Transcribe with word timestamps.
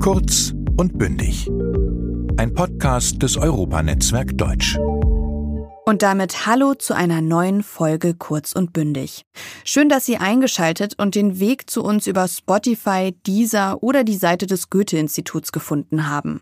Kurz 0.00 0.54
und 0.78 0.96
bündig. 0.96 1.46
Ein 2.38 2.54
Podcast 2.54 3.22
des 3.22 3.36
Europanetzwerk 3.36 4.38
Deutsch. 4.38 4.78
Und 5.84 6.00
damit 6.00 6.46
Hallo 6.46 6.72
zu 6.72 6.94
einer 6.94 7.20
neuen 7.20 7.62
Folge 7.62 8.14
Kurz 8.14 8.54
und 8.54 8.72
Bündig. 8.72 9.26
Schön, 9.62 9.90
dass 9.90 10.06
Sie 10.06 10.16
eingeschaltet 10.16 10.94
und 10.96 11.14
den 11.14 11.38
Weg 11.38 11.68
zu 11.68 11.84
uns 11.84 12.06
über 12.06 12.28
Spotify, 12.28 13.12
Deezer 13.26 13.82
oder 13.82 14.02
die 14.02 14.16
Seite 14.16 14.46
des 14.46 14.70
Goethe-Instituts 14.70 15.52
gefunden 15.52 16.08
haben. 16.08 16.40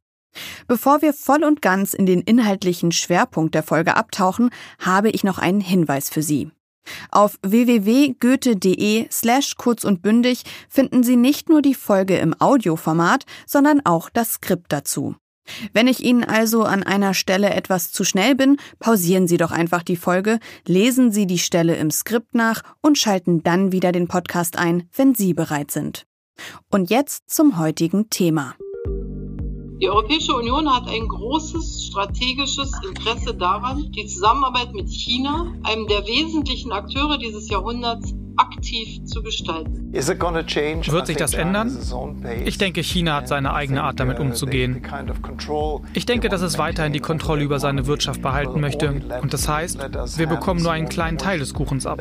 Bevor 0.69 1.03
wir 1.03 1.13
voll 1.13 1.43
und 1.43 1.61
ganz 1.61 1.95
in 1.95 2.07
den 2.07 2.21
inhaltlichen 2.21 2.93
Schwerpunkt 2.93 3.57
der 3.57 3.65
Folge 3.65 3.97
abtauchen, 3.97 4.51
habe 4.79 5.11
ich 5.11 5.25
noch 5.25 5.39
einen 5.39 5.61
Hinweis 5.61 6.11
für 6.11 6.23
Sie. 6.23 6.53
Auf 7.11 7.39
www.goethe.de 7.43 9.09
slash 9.11 9.57
kurz 9.57 9.85
und 9.85 10.03
bündig 10.03 10.43
finden 10.69 11.03
Sie 11.03 11.17
nicht 11.17 11.49
nur 11.49 11.63
die 11.63 11.75
Folge 11.75 12.19
im 12.19 12.35
Audioformat, 12.39 13.25
sondern 13.47 13.85
auch 13.85 14.11
das 14.11 14.35
Skript 14.35 14.73
dazu. 14.73 15.17
Wenn 15.73 15.87
ich 15.87 16.05
Ihnen 16.05 16.25
also 16.25 16.63
an 16.63 16.83
einer 16.83 17.15
Stelle 17.15 17.51
etwas 17.51 17.91
zu 17.91 18.05
schnell 18.05 18.35
bin, 18.35 18.59
pausieren 18.79 19.27
Sie 19.27 19.39
doch 19.39 19.51
einfach 19.51 19.83
die 19.83 19.97
Folge, 19.97 20.39
lesen 20.67 21.11
Sie 21.11 21.27
die 21.27 21.39
Stelle 21.39 21.77
im 21.77 21.91
Skript 21.91 22.35
nach 22.35 22.63
und 22.83 22.99
schalten 22.99 23.43
dann 23.43 23.73
wieder 23.73 23.93
den 23.93 24.09
Podcast 24.09 24.59
ein, 24.59 24.89
wenn 24.95 25.15
Sie 25.15 25.35
bereit 25.35 25.71
sind. 25.71 26.07
Und 26.71 26.91
jetzt 26.91 27.31
zum 27.31 27.59
heutigen 27.59 28.11
Thema. 28.11 28.55
Die 29.81 29.89
Europäische 29.89 30.35
Union 30.35 30.69
hat 30.69 30.89
ein 30.89 31.07
großes 31.07 31.87
strategisches 31.87 32.73
Interesse 32.85 33.33
daran, 33.33 33.93
die 33.93 34.07
Zusammenarbeit 34.07 34.75
mit 34.75 34.89
China, 34.91 35.55
einem 35.63 35.87
der 35.87 36.05
wesentlichen 36.05 36.73
Akteure 36.73 37.17
dieses 37.17 37.49
Jahrhunderts, 37.49 38.13
aktiv 38.37 39.05
zu 39.05 39.23
gestalten. 39.23 39.93
Wird 39.93 41.07
sich 41.07 41.17
das 41.17 41.35
ändern? 41.35 41.77
Ich 42.45 42.59
denke, 42.59 42.83
China 42.83 43.17
hat 43.17 43.29
seine 43.29 43.53
eigene 43.53 43.83
Art, 43.83 43.99
damit 44.01 44.21
umzugehen. 44.21 44.83
Ich 45.95 46.07
denke, 46.07 46.29
dass 46.29 46.43
es 46.43 46.59
weiterhin 46.59 46.93
die 46.93 47.01
Kontrolle 47.01 47.43
über 47.43 47.59
seine 47.59 47.87
Wirtschaft 47.87 48.23
behalten 48.23 48.61
möchte. 48.61 49.01
Und 49.23 49.33
das 49.33 49.49
heißt, 49.49 49.79
wir 50.19 50.27
bekommen 50.27 50.63
nur 50.63 50.73
einen 50.73 50.89
kleinen 50.89 51.19
Teil 51.19 51.41
des 51.41 51.53
Kuchens 51.53 51.87
ab. 51.87 51.99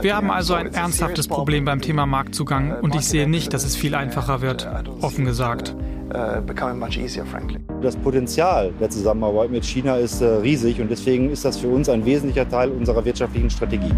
Wir 0.00 0.16
haben 0.16 0.30
also 0.30 0.54
ein 0.54 0.72
ernsthaftes 0.72 1.28
Problem 1.28 1.64
beim 1.64 1.80
Thema 1.80 2.06
Marktzugang 2.06 2.80
und 2.80 2.94
ich 2.94 3.02
sehe 3.02 3.28
nicht, 3.28 3.52
dass 3.52 3.64
es 3.64 3.76
viel 3.76 3.94
einfacher 3.94 4.40
wird, 4.40 4.68
offen 5.00 5.24
gesagt. 5.24 5.74
Uh, 6.14 6.40
becoming 6.40 6.78
much 6.78 6.96
easier, 6.98 7.26
frankly. 7.26 7.58
Das 7.82 7.96
Potenzial 7.96 8.72
der 8.80 8.88
Zusammenarbeit 8.90 9.50
mit 9.50 9.64
China 9.64 9.96
ist 9.96 10.20
äh, 10.20 10.26
riesig 10.26 10.80
und 10.80 10.88
deswegen 10.88 11.30
ist 11.30 11.44
das 11.44 11.56
für 11.58 11.68
uns 11.68 11.88
ein 11.88 12.04
wesentlicher 12.04 12.48
Teil 12.48 12.70
unserer 12.70 13.04
wirtschaftlichen 13.04 13.50
Strategie. 13.50 13.92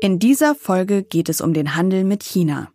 In 0.00 0.18
dieser 0.18 0.54
Folge 0.54 1.02
geht 1.02 1.28
es 1.28 1.40
um 1.40 1.52
den 1.52 1.74
Handel 1.74 2.04
mit 2.04 2.22
China. 2.22 2.68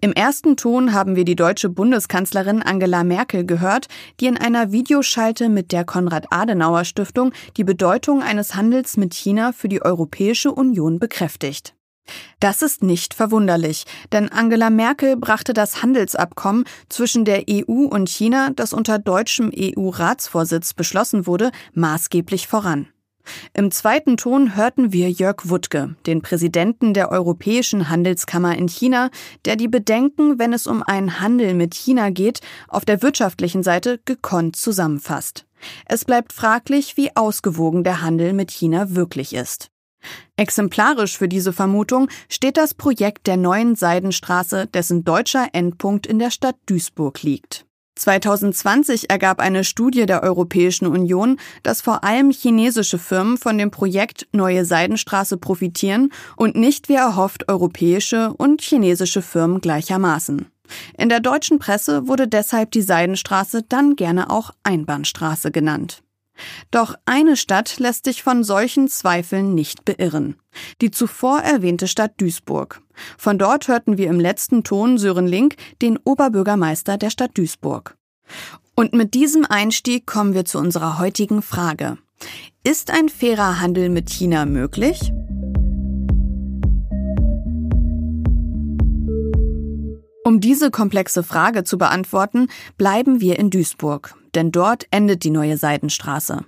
Im 0.00 0.12
ersten 0.12 0.56
Ton 0.56 0.92
haben 0.92 1.16
wir 1.16 1.24
die 1.24 1.36
deutsche 1.36 1.68
Bundeskanzlerin 1.68 2.62
Angela 2.62 3.04
Merkel 3.04 3.46
gehört, 3.46 3.86
die 4.20 4.26
in 4.26 4.36
einer 4.36 4.72
Videoschalte 4.72 5.48
mit 5.48 5.72
der 5.72 5.84
Konrad-Adenauer-Stiftung 5.84 7.32
die 7.56 7.64
Bedeutung 7.64 8.22
eines 8.22 8.54
Handels 8.54 8.96
mit 8.96 9.14
China 9.14 9.52
für 9.52 9.68
die 9.68 9.82
Europäische 9.82 10.52
Union 10.52 10.98
bekräftigt. 10.98 11.74
Das 12.40 12.62
ist 12.62 12.82
nicht 12.82 13.14
verwunderlich, 13.14 13.84
denn 14.10 14.28
Angela 14.28 14.70
Merkel 14.70 15.16
brachte 15.16 15.52
das 15.52 15.82
Handelsabkommen 15.82 16.64
zwischen 16.88 17.24
der 17.24 17.44
EU 17.48 17.84
und 17.84 18.08
China, 18.08 18.50
das 18.54 18.72
unter 18.72 18.98
deutschem 18.98 19.52
EU-Ratsvorsitz 19.56 20.74
beschlossen 20.74 21.26
wurde, 21.26 21.52
maßgeblich 21.74 22.48
voran. 22.48 22.88
Im 23.54 23.70
zweiten 23.70 24.16
Ton 24.16 24.56
hörten 24.56 24.92
wir 24.92 25.10
Jörg 25.10 25.36
Wuttke, 25.44 25.94
den 26.06 26.22
Präsidenten 26.22 26.92
der 26.94 27.10
Europäischen 27.10 27.88
Handelskammer 27.88 28.56
in 28.56 28.68
China, 28.68 29.10
der 29.44 29.56
die 29.56 29.68
Bedenken, 29.68 30.38
wenn 30.38 30.52
es 30.52 30.66
um 30.66 30.82
einen 30.82 31.20
Handel 31.20 31.54
mit 31.54 31.74
China 31.74 32.10
geht, 32.10 32.40
auf 32.68 32.84
der 32.84 33.02
wirtschaftlichen 33.02 33.62
Seite 33.62 34.00
gekonnt 34.04 34.56
zusammenfasst. 34.56 35.46
Es 35.86 36.04
bleibt 36.04 36.32
fraglich, 36.32 36.96
wie 36.96 37.14
ausgewogen 37.14 37.84
der 37.84 38.02
Handel 38.02 38.32
mit 38.32 38.50
China 38.50 38.96
wirklich 38.96 39.34
ist. 39.34 39.71
Exemplarisch 40.36 41.18
für 41.18 41.28
diese 41.28 41.52
Vermutung 41.52 42.08
steht 42.28 42.56
das 42.56 42.74
Projekt 42.74 43.26
der 43.26 43.36
neuen 43.36 43.76
Seidenstraße, 43.76 44.66
dessen 44.66 45.04
deutscher 45.04 45.48
Endpunkt 45.52 46.06
in 46.06 46.18
der 46.18 46.30
Stadt 46.30 46.56
Duisburg 46.66 47.22
liegt. 47.22 47.66
2020 47.96 49.10
ergab 49.10 49.38
eine 49.38 49.64
Studie 49.64 50.06
der 50.06 50.22
Europäischen 50.22 50.86
Union, 50.86 51.38
dass 51.62 51.82
vor 51.82 52.04
allem 52.04 52.30
chinesische 52.30 52.98
Firmen 52.98 53.36
von 53.36 53.58
dem 53.58 53.70
Projekt 53.70 54.26
Neue 54.32 54.64
Seidenstraße 54.64 55.36
profitieren 55.36 56.10
und 56.36 56.56
nicht 56.56 56.88
wie 56.88 56.94
erhofft 56.94 57.48
europäische 57.48 58.32
und 58.32 58.62
chinesische 58.62 59.22
Firmen 59.22 59.60
gleichermaßen. 59.60 60.46
In 60.96 61.08
der 61.10 61.20
deutschen 61.20 61.58
Presse 61.58 62.08
wurde 62.08 62.28
deshalb 62.28 62.70
die 62.70 62.82
Seidenstraße 62.82 63.62
dann 63.68 63.94
gerne 63.94 64.30
auch 64.30 64.52
Einbahnstraße 64.62 65.50
genannt. 65.50 66.02
Doch 66.70 66.94
eine 67.04 67.36
Stadt 67.36 67.78
lässt 67.78 68.04
sich 68.04 68.22
von 68.22 68.44
solchen 68.44 68.88
Zweifeln 68.88 69.54
nicht 69.54 69.84
beirren. 69.84 70.36
Die 70.80 70.90
zuvor 70.90 71.40
erwähnte 71.40 71.88
Stadt 71.88 72.20
Duisburg. 72.20 72.82
Von 73.18 73.38
dort 73.38 73.68
hörten 73.68 73.98
wir 73.98 74.08
im 74.08 74.20
letzten 74.20 74.64
Ton 74.64 74.98
Sören 74.98 75.26
Link, 75.26 75.56
den 75.80 75.98
Oberbürgermeister 76.04 76.98
der 76.98 77.10
Stadt 77.10 77.36
Duisburg. 77.36 77.96
Und 78.74 78.92
mit 78.94 79.14
diesem 79.14 79.44
Einstieg 79.44 80.06
kommen 80.06 80.34
wir 80.34 80.44
zu 80.44 80.58
unserer 80.58 80.98
heutigen 80.98 81.42
Frage. 81.42 81.98
Ist 82.64 82.90
ein 82.90 83.08
fairer 83.08 83.60
Handel 83.60 83.88
mit 83.88 84.10
China 84.10 84.46
möglich? 84.46 85.12
Um 90.24 90.40
diese 90.40 90.70
komplexe 90.70 91.22
Frage 91.22 91.64
zu 91.64 91.76
beantworten, 91.76 92.46
bleiben 92.78 93.20
wir 93.20 93.38
in 93.38 93.50
Duisburg, 93.50 94.14
denn 94.34 94.52
dort 94.52 94.86
endet 94.90 95.24
die 95.24 95.30
neue 95.30 95.56
Seidenstraße. 95.56 96.44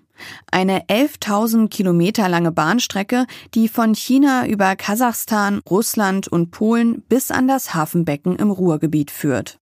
Eine 0.50 0.84
11.000 0.86 1.68
Kilometer 1.68 2.28
lange 2.28 2.52
Bahnstrecke, 2.52 3.26
die 3.54 3.68
von 3.68 3.94
China 3.94 4.46
über 4.46 4.76
Kasachstan, 4.76 5.60
Russland 5.68 6.28
und 6.28 6.50
Polen 6.50 7.02
bis 7.08 7.30
an 7.30 7.48
das 7.48 7.74
Hafenbecken 7.74 8.36
im 8.36 8.50
Ruhrgebiet 8.50 9.10
führt. 9.10 9.58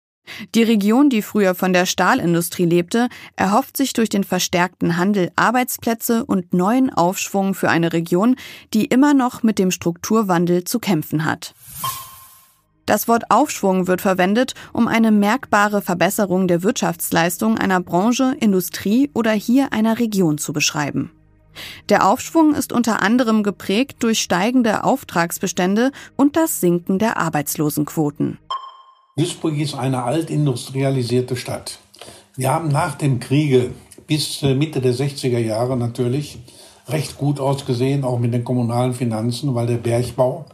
Die 0.56 0.64
Region, 0.64 1.10
die 1.10 1.22
früher 1.22 1.56
von 1.56 1.74
der 1.74 1.86
Stahlindustrie 1.86 2.66
lebte, 2.66 3.10
erhofft 3.36 3.78
sich 3.78 3.94
durch 3.94 4.10
den 4.10 4.24
verstärkten 4.24 4.98
Handel 4.98 5.32
Arbeitsplätze 5.36 6.26
und 6.26 6.54
neuen 6.54 6.94
Aufschwung 6.94 7.54
für 7.54 7.70
eine 7.70 7.94
Region, 7.94 8.36
die 8.74 8.86
immer 8.86 9.14
noch 9.14 9.44
mit 9.44 9.60
dem 9.60 9.72
Strukturwandel 9.72 10.64
zu 10.64 10.80
kämpfen 10.80 11.26
hat. 11.26 11.54
Das 12.90 13.08
Wort 13.08 13.26
Aufschwung 13.30 13.86
wird 13.86 14.02
verwendet, 14.02 14.56
um 14.74 14.88
eine 14.88 15.12
merkbare 15.12 15.84
Verbesserung 15.84 16.48
der 16.48 16.64
Wirtschaftsleistung 16.64 17.56
einer 17.56 17.82
Branche, 17.82 18.36
Industrie 18.40 19.12
oder 19.14 19.32
hier 19.32 19.72
einer 19.74 20.00
Region 20.00 20.40
zu 20.40 20.54
beschreiben. 20.54 21.12
Der 21.90 22.10
Aufschwung 22.10 22.56
ist 22.56 22.74
unter 22.74 23.04
anderem 23.04 23.44
geprägt 23.44 23.98
durch 24.00 24.20
steigende 24.20 24.84
Auftragsbestände 24.84 25.92
und 26.16 26.36
das 26.36 26.62
Sinken 26.62 26.98
der 26.98 27.18
Arbeitslosenquoten. 27.18 28.40
Duisburg 29.16 29.60
ist 29.60 29.76
eine 29.76 30.02
altindustrialisierte 30.02 31.36
Stadt. 31.36 31.78
Wir 32.36 32.50
haben 32.50 32.70
nach 32.70 32.96
dem 32.96 33.20
Kriege 33.20 33.70
bis 34.08 34.42
äh, 34.42 34.56
Mitte 34.56 34.82
der 34.82 34.96
60er 34.96 35.38
Jahre 35.38 35.78
natürlich 35.78 36.40
recht 36.88 37.20
gut 37.20 37.40
ausgesehen, 37.40 38.04
auch 38.04 38.18
mit 38.18 38.34
den 38.34 38.44
kommunalen 38.44 38.96
Finanzen, 38.96 39.54
weil 39.54 39.68
der 39.68 39.78
Bergbau 39.78 40.46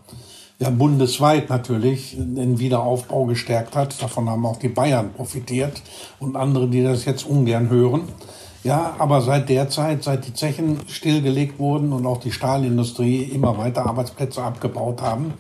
ja 0.60 0.70
bundesweit 0.70 1.50
natürlich 1.50 2.16
den 2.18 2.60
Wiederaufbau 2.60 3.26
gestärkt 3.26 3.76
hat. 3.76 4.02
Davon 4.02 4.30
haben 4.30 4.46
auch 4.46 4.58
die 4.58 4.70
Bayern 4.70 5.14
profitiert 5.14 5.82
und 6.20 6.36
andere, 6.36 6.68
die 6.68 6.84
das 6.84 7.06
jetzt 7.06 7.26
ungern 7.26 7.70
hören. 7.70 8.04
Ja, 8.64 8.96
aber 8.98 9.22
seit 9.22 9.50
der 9.50 9.70
Zeit, 9.70 10.04
seit 10.04 10.26
die 10.26 10.34
Zechen 10.34 10.80
stillgelegt 10.88 11.60
wurden 11.60 11.94
und 11.94 12.08
auch 12.08 12.18
die 12.18 12.32
Stahlindustrie 12.32 13.22
immer 13.22 13.60
weiter 13.60 13.86
Arbeitsplätze 13.86 14.42
abgebaut 14.42 15.04
haben, 15.04 15.36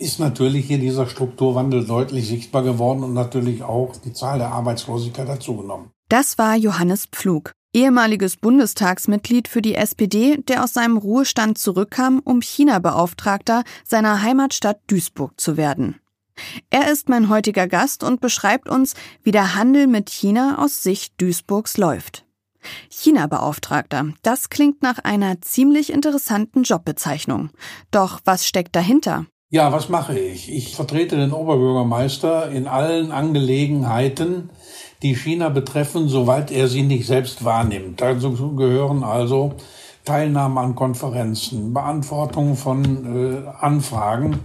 ist 0.00 0.18
natürlich 0.18 0.66
hier 0.66 0.78
dieser 0.78 1.06
Strukturwandel 1.06 1.86
deutlich 1.86 2.26
sichtbar 2.26 2.64
geworden 2.64 3.04
und 3.04 3.14
natürlich 3.14 3.62
auch 3.62 3.92
die 4.04 4.12
Zahl 4.12 4.38
der 4.38 4.50
Arbeitslosigkeit 4.50 5.28
dazugenommen. 5.28 5.90
Das 6.08 6.36
war 6.36 6.56
Johannes 6.56 7.06
Pflug 7.06 7.52
ehemaliges 7.74 8.36
Bundestagsmitglied 8.36 9.48
für 9.48 9.60
die 9.60 9.74
SPD, 9.74 10.38
der 10.38 10.64
aus 10.64 10.72
seinem 10.72 10.96
Ruhestand 10.96 11.58
zurückkam, 11.58 12.20
um 12.24 12.40
China-Beauftragter 12.40 13.64
seiner 13.84 14.22
Heimatstadt 14.22 14.80
Duisburg 14.86 15.38
zu 15.40 15.56
werden. 15.56 15.96
Er 16.70 16.90
ist 16.90 17.08
mein 17.08 17.28
heutiger 17.28 17.68
Gast 17.68 18.02
und 18.02 18.20
beschreibt 18.20 18.68
uns, 18.68 18.94
wie 19.22 19.30
der 19.30 19.54
Handel 19.54 19.86
mit 19.86 20.10
China 20.10 20.58
aus 20.58 20.82
Sicht 20.82 21.20
Duisburgs 21.20 21.76
läuft. 21.76 22.24
China-Beauftragter, 22.88 24.12
das 24.22 24.48
klingt 24.48 24.82
nach 24.82 24.98
einer 24.98 25.40
ziemlich 25.42 25.92
interessanten 25.92 26.62
Jobbezeichnung. 26.62 27.50
Doch 27.90 28.20
was 28.24 28.46
steckt 28.46 28.74
dahinter? 28.74 29.26
Ja, 29.50 29.70
was 29.70 29.88
mache 29.88 30.18
ich? 30.18 30.50
Ich 30.50 30.74
vertrete 30.74 31.16
den 31.16 31.32
Oberbürgermeister 31.32 32.50
in 32.50 32.66
allen 32.66 33.12
Angelegenheiten, 33.12 34.50
die 35.04 35.14
China 35.14 35.50
betreffen, 35.50 36.08
soweit 36.08 36.50
er 36.50 36.66
sie 36.66 36.82
nicht 36.82 37.06
selbst 37.06 37.44
wahrnimmt. 37.44 38.00
Dazu 38.00 38.56
gehören 38.56 39.04
also 39.04 39.54
Teilnahme 40.04 40.60
an 40.60 40.74
Konferenzen, 40.74 41.72
Beantwortung 41.72 42.56
von 42.56 43.44
äh, 43.44 43.48
Anfragen. 43.60 44.40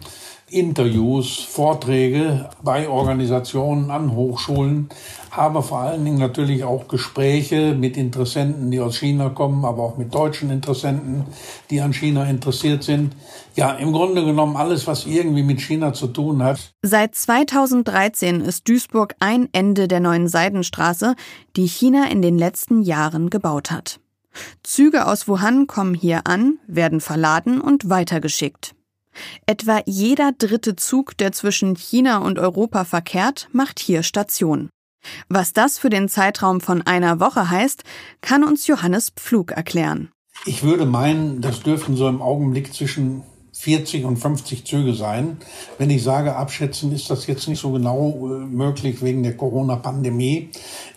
Interviews, 0.52 1.40
Vorträge 1.40 2.50
bei 2.64 2.90
Organisationen, 2.90 3.92
an 3.92 4.16
Hochschulen, 4.16 4.90
aber 5.32 5.62
vor 5.62 5.80
allen 5.80 6.04
Dingen 6.04 6.18
natürlich 6.18 6.64
auch 6.64 6.88
Gespräche 6.88 7.76
mit 7.76 7.98
Interessenten, 7.98 8.72
die 8.72 8.80
aus 8.80 8.98
China 8.98 9.30
kommen, 9.30 9.66
aber 9.66 9.84
auch 9.84 9.98
mit 9.98 10.14
deutschen 10.14 10.50
Interessenten, 10.50 11.26
die 11.70 11.82
an 11.82 11.94
China 11.94 12.26
interessiert 12.26 12.84
sind. 12.84 13.16
Ja, 13.56 13.74
im 13.74 13.92
Grunde 13.92 14.26
genommen 14.26 14.56
alles, 14.56 14.88
was 14.88 15.06
irgendwie 15.06 15.44
mit 15.44 15.62
China 15.62 15.94
zu 15.94 16.08
tun 16.08 16.42
hat. 16.44 16.74
Seit 16.82 17.16
2013 17.16 18.42
ist 18.42 18.68
Duisburg 18.68 19.16
ein 19.20 19.50
Ende 19.52 19.88
der 19.88 20.00
neuen 20.00 20.28
Seidenstraße, 20.28 21.16
die 21.56 21.68
China 21.68 22.10
in 22.10 22.22
den 22.22 22.38
letzten 22.38 22.82
Jahren 22.82 23.30
gebaut 23.30 23.72
hat. 23.72 24.00
Züge 24.64 25.08
aus 25.08 25.28
Wuhan 25.28 25.68
kommen 25.68 25.94
hier 25.94 26.28
an, 26.28 26.60
werden 26.68 27.02
verladen 27.02 27.62
und 27.62 27.90
weitergeschickt. 27.90 28.76
Etwa 29.46 29.82
jeder 29.86 30.32
dritte 30.38 30.76
Zug, 30.76 31.18
der 31.18 31.32
zwischen 31.32 31.76
China 31.76 32.20
und 32.20 32.40
Europa 32.40 32.86
verkehrt, 32.86 33.50
macht 33.52 33.80
hier 33.80 34.04
Station. 34.04 34.70
Was 35.28 35.54
das 35.54 35.80
für 35.80 35.90
den 35.90 36.10
Zeitraum 36.10 36.62
von 36.62 36.82
einer 36.82 37.20
Woche 37.20 37.50
heißt, 37.50 37.84
kann 38.22 38.44
uns 38.44 38.68
Johannes 38.68 39.12
Pflug 39.12 39.52
erklären. 39.52 40.10
Ich 40.46 40.64
würde 40.64 40.86
meinen, 40.86 41.42
das 41.42 41.62
dürften 41.62 41.96
so 41.96 42.08
im 42.08 42.22
Augenblick 42.22 42.74
zwischen 42.74 43.24
40 43.60 44.06
und 44.06 44.16
50 44.16 44.66
Züge 44.66 44.94
sein. 44.94 45.38
Wenn 45.78 45.90
ich 45.90 46.02
sage 46.02 46.38
abschätzen, 46.38 46.94
ist 46.94 47.10
das 47.10 47.28
jetzt 47.28 47.46
nicht 47.50 47.60
so 47.60 47.74
genau 47.74 48.30
äh, 48.32 48.46
möglich 48.46 49.04
wegen 49.04 49.22
der 49.22 49.36
Corona-Pandemie. 49.36 50.48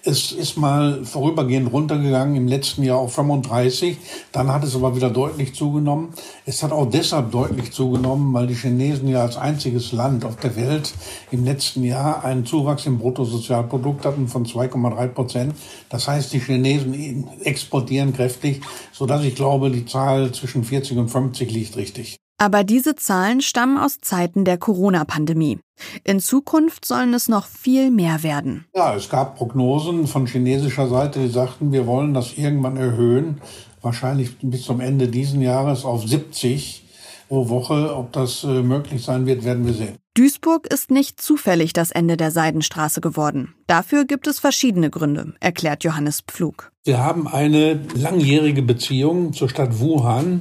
Es 0.05 0.31
ist 0.31 0.56
mal 0.56 1.05
vorübergehend 1.05 1.73
runtergegangen 1.73 2.37
im 2.37 2.47
letzten 2.47 2.85
Jahr 2.85 2.99
auf 2.99 3.14
35. 3.14 3.97
Dann 4.31 4.53
hat 4.53 4.62
es 4.62 4.76
aber 4.76 4.94
wieder 4.94 5.11
deutlich 5.11 5.55
zugenommen. 5.55 6.11
Es 6.47 6.62
hat 6.62 6.70
auch 6.70 6.88
deshalb 6.88 7.32
deutlich 7.32 7.73
zugenommen, 7.73 8.32
weil 8.32 8.47
die 8.47 8.55
Chinesen 8.55 9.08
ja 9.08 9.23
als 9.23 9.37
einziges 9.37 9.91
Land 9.91 10.25
auf 10.25 10.37
der 10.37 10.55
Welt 10.55 10.94
im 11.32 11.44
letzten 11.44 11.82
Jahr 11.82 12.25
einen 12.25 12.47
Zuwachs 12.47 12.87
im 12.87 12.99
Bruttosozialprodukt 12.99 14.05
hatten 14.05 14.29
von 14.29 14.47
2,3 14.47 15.08
Prozent. 15.08 15.55
Das 15.88 16.06
heißt, 16.06 16.32
die 16.32 16.38
Chinesen 16.38 17.26
exportieren 17.43 18.12
kräftig, 18.12 18.61
sodass 18.93 19.25
ich 19.25 19.35
glaube, 19.35 19.69
die 19.73 19.85
Zahl 19.85 20.31
zwischen 20.31 20.62
40 20.62 20.99
und 20.99 21.08
50 21.08 21.50
liegt 21.50 21.76
richtig. 21.76 22.22
Aber 22.43 22.65
diese 22.65 22.97
Zahlen 22.97 23.41
stammen 23.41 23.79
aus 23.79 24.00
Zeiten 24.00 24.44
der 24.44 24.59
Corona-Pandemie. 24.59 25.61
In 26.03 26.19
Zukunft 26.19 26.85
sollen 26.85 27.15
es 27.15 27.29
noch 27.29 27.47
viel 27.47 27.93
mehr 27.93 28.25
werden. 28.25 28.65
Ja, 28.75 28.97
es 28.97 29.09
gab 29.09 29.37
Prognosen 29.37 30.09
von 30.09 30.27
chinesischer 30.27 30.89
Seite, 30.89 31.21
die 31.21 31.29
sagten, 31.29 31.71
wir 31.71 31.87
wollen 31.87 32.15
das 32.15 32.37
irgendwann 32.37 32.77
erhöhen, 32.77 33.41
wahrscheinlich 33.81 34.37
bis 34.41 34.65
zum 34.65 34.81
Ende 34.81 35.06
diesen 35.06 35.41
Jahres 35.41 35.85
auf 35.85 36.05
70 36.05 36.83
pro 37.29 37.49
Woche. 37.49 37.94
Ob 37.97 38.11
das 38.11 38.43
äh, 38.43 38.61
möglich 38.61 39.05
sein 39.05 39.25
wird, 39.25 39.44
werden 39.44 39.65
wir 39.65 39.75
sehen. 39.75 39.97
Duisburg 40.15 40.67
ist 40.67 40.91
nicht 40.91 41.23
zufällig 41.23 41.73
das 41.73 41.93
Ende 41.93 42.17
der 42.17 42.33
Seidenstraße 42.33 43.00
geworden. 43.00 43.55
Dafür 43.69 44.05
gibt 44.05 44.27
es 44.27 44.41
verschiedene 44.41 44.91
Gründe, 44.91 45.35
erklärt 45.39 45.85
Johannes 45.85 46.23
Pflug. 46.23 46.72
Wir 46.84 46.99
haben 46.99 47.29
eine 47.29 47.79
langjährige 47.94 48.61
Beziehung 48.61 49.32
zur 49.32 49.49
Stadt 49.49 49.79
Wuhan 49.79 50.40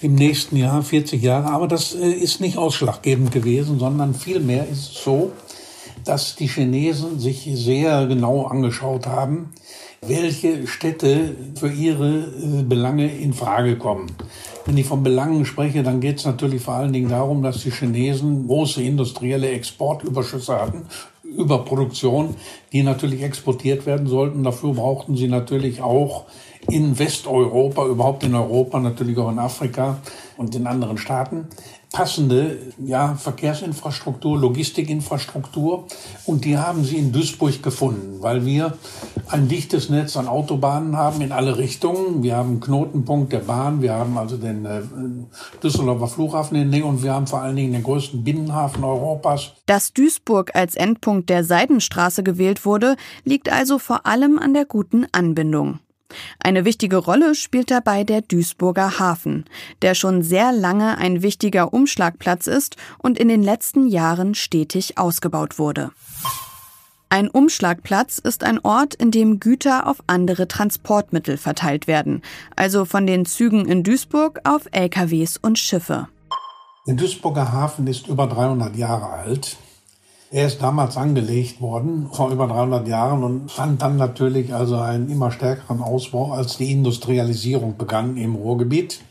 im 0.00 0.14
nächsten 0.14 0.56
Jahr, 0.56 0.82
40 0.82 1.22
Jahre. 1.22 1.48
Aber 1.48 1.68
das 1.68 1.94
äh, 1.94 2.08
ist 2.08 2.40
nicht 2.40 2.56
ausschlaggebend 2.56 3.30
gewesen, 3.30 3.78
sondern 3.78 4.14
vielmehr 4.14 4.66
ist 4.66 4.90
es 4.90 5.04
so, 5.04 5.32
dass 6.06 6.34
die 6.34 6.46
Chinesen 6.46 7.20
sich 7.20 7.46
sehr 7.52 8.06
genau 8.06 8.46
angeschaut 8.46 9.06
haben, 9.06 9.52
welche 10.00 10.66
Städte 10.66 11.36
für 11.56 11.70
ihre 11.70 12.20
äh, 12.20 12.62
Belange 12.62 13.14
in 13.14 13.34
Frage 13.34 13.76
kommen. 13.76 14.06
Wenn 14.64 14.78
ich 14.78 14.86
von 14.86 15.02
Belangen 15.02 15.44
spreche, 15.44 15.82
dann 15.82 16.00
geht 16.00 16.20
es 16.20 16.24
natürlich 16.24 16.62
vor 16.62 16.72
allen 16.72 16.94
Dingen 16.94 17.10
darum, 17.10 17.42
dass 17.42 17.64
die 17.64 17.70
Chinesen 17.70 18.46
große 18.46 18.82
industrielle 18.82 19.50
Exportüberschüsse 19.50 20.58
hatten, 20.58 20.86
Überproduktion, 21.36 22.36
die 22.72 22.82
natürlich 22.82 23.22
exportiert 23.22 23.86
werden 23.86 24.06
sollten. 24.06 24.42
Dafür 24.42 24.72
brauchten 24.72 25.16
sie 25.16 25.28
natürlich 25.28 25.82
auch 25.82 26.24
in 26.68 26.98
Westeuropa, 26.98 27.86
überhaupt 27.86 28.22
in 28.24 28.34
Europa, 28.34 28.78
natürlich 28.78 29.18
auch 29.18 29.30
in 29.30 29.38
Afrika 29.38 29.98
und 30.36 30.54
in 30.54 30.66
anderen 30.66 30.98
Staaten 30.98 31.48
passende 31.92 32.58
ja, 32.84 33.14
Verkehrsinfrastruktur, 33.14 34.38
Logistikinfrastruktur. 34.38 35.86
Und 36.26 36.44
die 36.44 36.56
haben 36.56 36.84
sie 36.84 36.96
in 36.96 37.12
Duisburg 37.12 37.62
gefunden, 37.62 38.22
weil 38.22 38.46
wir 38.46 38.76
ein 39.28 39.48
dichtes 39.48 39.90
Netz 39.90 40.16
an 40.16 40.26
Autobahnen 40.26 40.96
haben 40.96 41.20
in 41.20 41.32
alle 41.32 41.58
Richtungen. 41.58 42.22
Wir 42.22 42.36
haben 42.36 42.50
einen 42.50 42.60
Knotenpunkt 42.60 43.32
der 43.32 43.40
Bahn, 43.40 43.82
wir 43.82 43.92
haben 43.92 44.16
also 44.16 44.36
den 44.36 44.64
äh, 44.64 44.80
Düsseldorfer 45.62 46.08
Flughafen 46.08 46.56
in 46.56 46.70
Nähe 46.70 46.84
und 46.84 47.02
wir 47.02 47.12
haben 47.12 47.26
vor 47.26 47.40
allen 47.42 47.56
Dingen 47.56 47.72
den 47.72 47.82
größten 47.82 48.24
Binnenhafen 48.24 48.82
Europas. 48.82 49.52
Dass 49.66 49.92
Duisburg 49.92 50.54
als 50.54 50.74
Endpunkt 50.74 51.28
der 51.28 51.44
Seidenstraße 51.44 52.22
gewählt 52.22 52.64
wurde, 52.64 52.96
liegt 53.24 53.52
also 53.52 53.78
vor 53.78 54.06
allem 54.06 54.38
an 54.38 54.54
der 54.54 54.64
guten 54.64 55.06
Anbindung. 55.12 55.78
Eine 56.38 56.64
wichtige 56.64 56.96
Rolle 56.96 57.34
spielt 57.34 57.70
dabei 57.70 58.04
der 58.04 58.22
Duisburger 58.22 58.98
Hafen, 58.98 59.44
der 59.82 59.94
schon 59.94 60.22
sehr 60.22 60.52
lange 60.52 60.98
ein 60.98 61.22
wichtiger 61.22 61.72
Umschlagplatz 61.72 62.46
ist 62.46 62.76
und 62.98 63.18
in 63.18 63.28
den 63.28 63.42
letzten 63.42 63.86
Jahren 63.86 64.34
stetig 64.34 64.98
ausgebaut 64.98 65.58
wurde. 65.58 65.90
Ein 67.08 67.28
Umschlagplatz 67.28 68.16
ist 68.18 68.42
ein 68.42 68.58
Ort, 68.60 68.94
in 68.94 69.10
dem 69.10 69.38
Güter 69.38 69.86
auf 69.86 69.98
andere 70.06 70.48
Transportmittel 70.48 71.36
verteilt 71.36 71.86
werden, 71.86 72.22
also 72.56 72.86
von 72.86 73.06
den 73.06 73.26
Zügen 73.26 73.66
in 73.66 73.82
Duisburg 73.82 74.40
auf 74.44 74.62
LKWs 74.72 75.36
und 75.36 75.58
Schiffe. 75.58 76.08
Der 76.86 76.94
Duisburger 76.94 77.52
Hafen 77.52 77.86
ist 77.86 78.08
über 78.08 78.26
300 78.26 78.74
Jahre 78.76 79.10
alt. 79.10 79.58
Er 80.34 80.46
ist 80.46 80.62
damals 80.62 80.96
angelegt 80.96 81.60
worden, 81.60 82.08
vor 82.10 82.30
über 82.30 82.46
300 82.46 82.88
Jahren, 82.88 83.22
und 83.22 83.52
fand 83.52 83.82
dann 83.82 83.98
natürlich 83.98 84.54
also 84.54 84.78
einen 84.78 85.10
immer 85.10 85.30
stärkeren 85.30 85.82
Ausbau, 85.82 86.32
als 86.32 86.56
die 86.56 86.72
Industrialisierung 86.72 87.76
begann 87.76 88.16
im 88.16 88.34
Ruhrgebiet. 88.36 89.02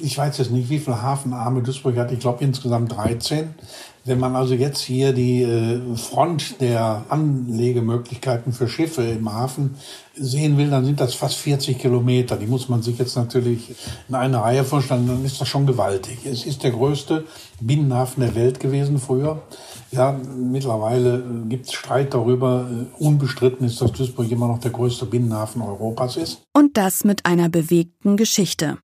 Ich 0.00 0.18
weiß 0.18 0.36
jetzt 0.38 0.50
nicht, 0.50 0.68
wie 0.68 0.80
viele 0.80 1.00
Hafenarme 1.00 1.62
Duisburg 1.62 1.96
hat. 1.96 2.10
Ich 2.10 2.18
glaube 2.18 2.42
insgesamt 2.42 2.90
13. 2.90 3.54
Wenn 4.04 4.20
man 4.20 4.36
also 4.36 4.54
jetzt 4.54 4.80
hier 4.80 5.12
die 5.12 5.42
äh, 5.42 5.80
Front 5.96 6.60
der 6.60 7.04
Anlegemöglichkeiten 7.08 8.52
für 8.52 8.68
Schiffe 8.68 9.02
im 9.02 9.32
Hafen 9.32 9.76
sehen 10.14 10.56
will, 10.56 10.70
dann 10.70 10.84
sind 10.84 11.00
das 11.00 11.14
fast 11.14 11.36
40 11.38 11.78
Kilometer. 11.78 12.36
Die 12.36 12.46
muss 12.46 12.68
man 12.68 12.82
sich 12.82 12.98
jetzt 12.98 13.16
natürlich 13.16 13.74
in 14.08 14.14
einer 14.14 14.40
Reihe 14.40 14.64
vorstellen, 14.64 15.06
dann 15.06 15.24
ist 15.24 15.40
das 15.40 15.48
schon 15.48 15.66
gewaltig. 15.66 16.18
Es 16.24 16.46
ist 16.46 16.62
der 16.62 16.70
größte 16.70 17.24
Binnenhafen 17.60 18.22
der 18.22 18.34
Welt 18.34 18.60
gewesen 18.60 18.98
früher. 18.98 19.42
Ja, 19.90 20.12
mittlerweile 20.12 21.18
äh, 21.18 21.48
gibt 21.48 21.66
es 21.66 21.72
Streit 21.72 22.14
darüber. 22.14 22.68
Äh, 22.70 23.02
unbestritten 23.02 23.66
ist, 23.66 23.80
dass 23.80 23.92
Duisburg 23.92 24.30
immer 24.30 24.48
noch 24.48 24.58
der 24.58 24.70
größte 24.70 25.06
Binnenhafen 25.06 25.62
Europas 25.62 26.16
ist. 26.16 26.42
Und 26.54 26.76
das 26.76 27.04
mit 27.04 27.26
einer 27.26 27.48
bewegten 27.48 28.16
Geschichte. 28.16 28.78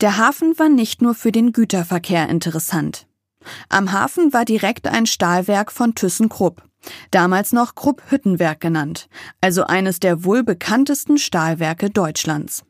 Der 0.00 0.18
Hafen 0.18 0.58
war 0.58 0.68
nicht 0.68 1.02
nur 1.02 1.14
für 1.14 1.30
den 1.30 1.52
Güterverkehr 1.52 2.28
interessant. 2.28 3.06
Am 3.68 3.92
Hafen 3.92 4.32
war 4.32 4.44
direkt 4.44 4.86
ein 4.86 5.06
Stahlwerk 5.06 5.72
von 5.72 5.94
ThyssenKrupp, 5.94 6.62
damals 7.10 7.52
noch 7.52 7.74
Krupp 7.74 8.02
Hüttenwerk 8.10 8.60
genannt, 8.60 9.08
also 9.40 9.64
eines 9.64 10.00
der 10.00 10.24
wohl 10.24 10.42
bekanntesten 10.42 11.18
Stahlwerke 11.18 11.90
Deutschlands. 11.90 12.64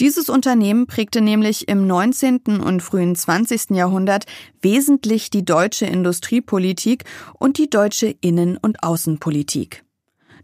Dieses 0.00 0.28
Unternehmen 0.28 0.86
prägte 0.86 1.20
nämlich 1.20 1.68
im 1.68 1.86
19. 1.86 2.60
und 2.62 2.82
frühen 2.82 3.16
20. 3.16 3.70
Jahrhundert 3.70 4.26
wesentlich 4.60 5.30
die 5.30 5.44
deutsche 5.44 5.86
Industriepolitik 5.86 7.04
und 7.38 7.58
die 7.58 7.70
deutsche 7.70 8.14
Innen- 8.20 8.58
und 8.58 8.82
Außenpolitik. 8.82 9.84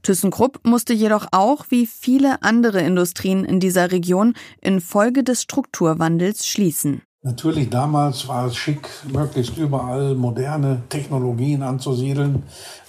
ThyssenKrupp 0.03 0.61
musste 0.65 0.95
jedoch 0.95 1.27
auch, 1.33 1.67
wie 1.69 1.87
viele 1.87 2.43
andere 2.43 2.81
Industrien 2.81 3.45
in 3.45 3.61
dieser 3.61 3.93
Region, 3.93 4.35
infolge 4.63 5.23
des 5.23 5.43
Strukturwandels 5.43 6.47
schließen. 6.47 7.03
Natürlich 7.23 7.69
damals 7.69 8.29
war 8.29 8.47
es 8.47 8.57
schick, 8.57 8.89
möglichst 9.13 9.59
überall 9.59 10.15
moderne 10.15 10.81
Technologien 10.89 11.63
anzusiedeln, 11.63 12.45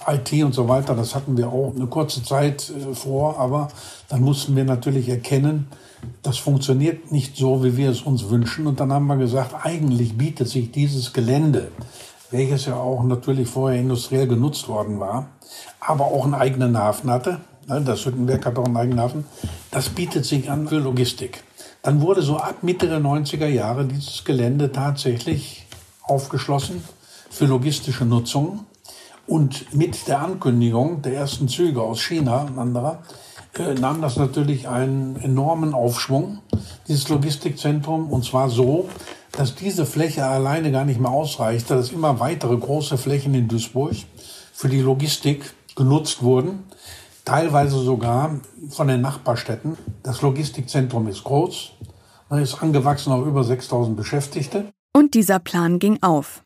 IT 0.06 0.32
und 0.42 0.54
so 0.54 0.70
weiter. 0.70 0.94
Das 0.94 1.14
hatten 1.14 1.36
wir 1.36 1.48
auch 1.48 1.74
eine 1.76 1.86
kurze 1.86 2.22
Zeit 2.22 2.70
äh, 2.70 2.94
vor, 2.94 3.38
aber 3.38 3.68
dann 4.08 4.22
mussten 4.22 4.56
wir 4.56 4.64
natürlich 4.64 5.10
erkennen, 5.10 5.68
das 6.22 6.38
funktioniert 6.38 7.12
nicht 7.12 7.36
so, 7.36 7.62
wie 7.62 7.76
wir 7.76 7.90
es 7.90 8.00
uns 8.00 8.30
wünschen. 8.30 8.66
Und 8.66 8.80
dann 8.80 8.90
haben 8.90 9.06
wir 9.06 9.16
gesagt, 9.16 9.54
eigentlich 9.66 10.16
bietet 10.16 10.48
sich 10.48 10.72
dieses 10.72 11.12
Gelände, 11.12 11.70
welches 12.30 12.64
ja 12.64 12.76
auch 12.76 13.04
natürlich 13.04 13.50
vorher 13.50 13.78
industriell 13.78 14.26
genutzt 14.26 14.66
worden 14.66 14.98
war, 14.98 15.26
aber 15.78 16.06
auch 16.06 16.24
einen 16.24 16.34
eigenen 16.34 16.78
Hafen 16.78 17.10
hatte. 17.10 17.40
Ne, 17.68 17.82
das 17.82 18.06
Hüttenwerk 18.06 18.46
hat 18.46 18.58
auch 18.58 18.64
einen 18.64 18.78
eigenen 18.78 19.00
Hafen. 19.00 19.26
Das 19.70 19.90
bietet 19.90 20.24
sich 20.24 20.50
an 20.50 20.68
für 20.68 20.78
Logistik. 20.78 21.44
Dann 21.82 22.00
wurde 22.00 22.22
so 22.22 22.36
ab 22.36 22.62
Mitte 22.62 22.88
der 22.88 23.00
90er 23.00 23.48
Jahre 23.48 23.84
dieses 23.84 24.24
Gelände 24.24 24.70
tatsächlich 24.70 25.66
aufgeschlossen 26.02 26.82
für 27.28 27.46
logistische 27.46 28.04
Nutzung. 28.04 28.66
Und 29.26 29.74
mit 29.74 30.06
der 30.08 30.20
Ankündigung 30.20 31.02
der 31.02 31.14
ersten 31.14 31.48
Züge 31.48 31.82
aus 31.82 32.00
China 32.00 32.42
und 32.42 32.58
anderer 32.58 33.02
äh, 33.58 33.74
nahm 33.74 34.00
das 34.00 34.16
natürlich 34.16 34.68
einen 34.68 35.16
enormen 35.16 35.74
Aufschwung, 35.74 36.38
dieses 36.86 37.08
Logistikzentrum. 37.08 38.10
Und 38.10 38.24
zwar 38.24 38.48
so, 38.48 38.88
dass 39.32 39.54
diese 39.54 39.86
Fläche 39.86 40.24
alleine 40.24 40.70
gar 40.70 40.84
nicht 40.84 41.00
mehr 41.00 41.10
ausreicht, 41.10 41.70
dass 41.70 41.90
immer 41.90 42.20
weitere 42.20 42.56
große 42.56 42.98
Flächen 42.98 43.34
in 43.34 43.48
Duisburg 43.48 43.94
für 44.52 44.68
die 44.68 44.80
Logistik 44.80 45.54
genutzt 45.74 46.22
wurden, 46.22 46.64
teilweise 47.24 47.78
sogar 47.78 48.40
von 48.70 48.88
den 48.88 49.00
Nachbarstädten. 49.00 49.76
Das 50.02 50.22
Logistikzentrum 50.22 51.08
ist 51.08 51.24
groß, 51.24 51.72
man 52.28 52.42
ist 52.42 52.62
angewachsen 52.62 53.12
auf 53.12 53.26
über 53.26 53.44
6000 53.44 53.96
Beschäftigte. 53.96 54.72
Und 54.94 55.14
dieser 55.14 55.38
Plan 55.38 55.78
ging 55.78 56.02
auf. 56.02 56.42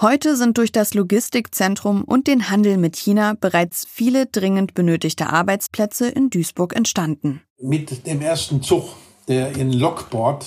Heute 0.00 0.36
sind 0.36 0.58
durch 0.58 0.72
das 0.72 0.94
Logistikzentrum 0.94 2.04
und 2.04 2.26
den 2.26 2.50
Handel 2.50 2.76
mit 2.76 2.96
China 2.96 3.34
bereits 3.40 3.86
viele 3.88 4.26
dringend 4.26 4.74
benötigte 4.74 5.28
Arbeitsplätze 5.30 6.08
in 6.08 6.30
Duisburg 6.30 6.76
entstanden. 6.76 7.40
Mit 7.60 8.06
dem 8.06 8.20
ersten 8.20 8.62
Zug, 8.62 8.84
der 9.28 9.56
in 9.56 9.72
Lockport, 9.72 10.44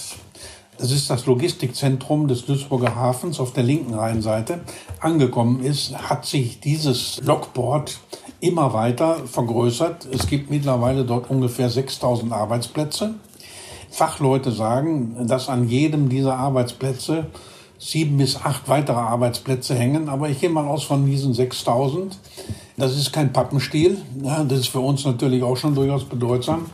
das 0.77 0.91
ist 0.91 1.09
das 1.09 1.25
Logistikzentrum 1.25 2.27
des 2.27 2.45
Duisburger 2.45 2.95
Hafens 2.95 3.39
auf 3.39 3.53
der 3.53 3.63
linken 3.63 3.95
Rheinseite, 3.95 4.61
angekommen 4.99 5.63
ist, 5.63 5.97
hat 5.97 6.25
sich 6.25 6.59
dieses 6.59 7.19
Lockport 7.23 7.99
immer 8.39 8.73
weiter 8.73 9.17
vergrößert. 9.25 10.07
Es 10.11 10.27
gibt 10.27 10.49
mittlerweile 10.49 11.03
dort 11.05 11.29
ungefähr 11.29 11.69
6000 11.69 12.31
Arbeitsplätze. 12.31 13.15
Fachleute 13.89 14.51
sagen, 14.51 15.27
dass 15.27 15.49
an 15.49 15.67
jedem 15.67 16.09
dieser 16.09 16.37
Arbeitsplätze 16.37 17.27
sieben 17.79 18.17
bis 18.17 18.35
acht 18.35 18.67
weitere 18.69 18.97
Arbeitsplätze 18.97 19.75
hängen. 19.75 20.09
Aber 20.09 20.29
ich 20.29 20.39
gehe 20.39 20.49
mal 20.49 20.67
aus 20.67 20.83
von 20.83 21.05
diesen 21.05 21.33
6000. 21.33 22.17
Das 22.75 22.95
ist 22.95 23.11
kein 23.11 23.33
Pappenstiel. 23.33 23.97
Das 24.15 24.59
ist 24.59 24.67
für 24.67 24.79
uns 24.79 25.05
natürlich 25.05 25.41
auch 25.43 25.57
schon 25.57 25.75
durchaus 25.75 26.03
bedeutsam. 26.03 26.65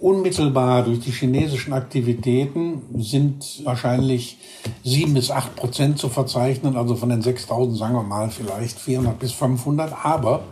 Unmittelbar 0.00 0.84
durch 0.84 1.00
die 1.00 1.10
chinesischen 1.10 1.72
Aktivitäten 1.72 2.82
sind 2.98 3.64
wahrscheinlich 3.64 4.38
sieben 4.84 5.14
bis 5.14 5.30
acht 5.30 5.56
Prozent 5.56 5.98
zu 5.98 6.08
verzeichnen. 6.08 6.76
Also 6.76 6.94
von 6.94 7.08
den 7.08 7.20
6000 7.20 7.76
sagen 7.76 7.94
wir 7.94 8.04
mal 8.04 8.30
vielleicht 8.30 8.78
400 8.78 9.18
bis 9.18 9.32
500. 9.32 9.92
Aber 10.04 10.42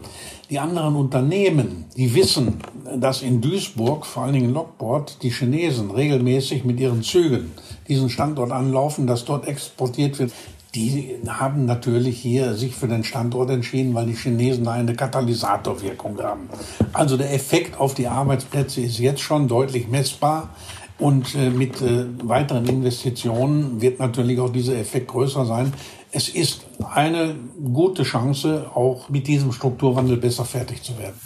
die 0.50 0.58
anderen 0.58 0.94
Unternehmen, 0.94 1.86
die 1.96 2.14
wissen, 2.14 2.58
dass 2.96 3.22
in 3.22 3.40
Duisburg, 3.40 4.06
vor 4.06 4.24
allen 4.24 4.34
Dingen 4.34 4.48
in 4.50 4.54
Lockport, 4.54 5.22
die 5.22 5.30
Chinesen 5.30 5.90
regelmäßig 5.90 6.64
mit 6.64 6.78
ihren 6.78 7.02
Zügen 7.02 7.52
diesen 7.88 8.10
Standort 8.10 8.52
anlaufen, 8.52 9.06
dass 9.06 9.24
dort 9.24 9.46
exportiert 9.46 10.18
wird. 10.18 10.32
Die 10.74 11.16
haben 11.26 11.64
natürlich 11.64 12.18
hier 12.18 12.54
sich 12.54 12.74
für 12.74 12.86
den 12.86 13.02
Standort 13.02 13.50
entschieden, 13.50 13.94
weil 13.94 14.06
die 14.06 14.14
Chinesen 14.14 14.64
da 14.64 14.72
eine 14.72 14.94
Katalysatorwirkung 14.94 16.20
haben. 16.22 16.50
Also 16.92 17.16
der 17.16 17.32
Effekt 17.32 17.80
auf 17.80 17.94
die 17.94 18.08
Arbeitsplätze 18.08 18.82
ist 18.82 18.98
jetzt 18.98 19.20
schon 19.20 19.48
deutlich 19.48 19.88
messbar. 19.88 20.50
Und 20.98 21.34
äh, 21.34 21.50
mit 21.50 21.82
äh, 21.82 22.06
weiteren 22.22 22.66
Investitionen 22.66 23.80
wird 23.82 23.98
natürlich 23.98 24.40
auch 24.40 24.50
dieser 24.50 24.78
Effekt 24.78 25.08
größer 25.08 25.44
sein 25.44 25.72
es 26.16 26.30
ist 26.30 26.62
eine 26.94 27.34
gute 27.74 28.02
Chance, 28.02 28.70
auch 28.74 29.10
mit 29.10 29.26
diesem 29.26 29.52
Strukturwandel 29.52 30.16
besser 30.16 30.46
fertig 30.46 30.82
zu 30.82 30.98
werden. 30.98 31.20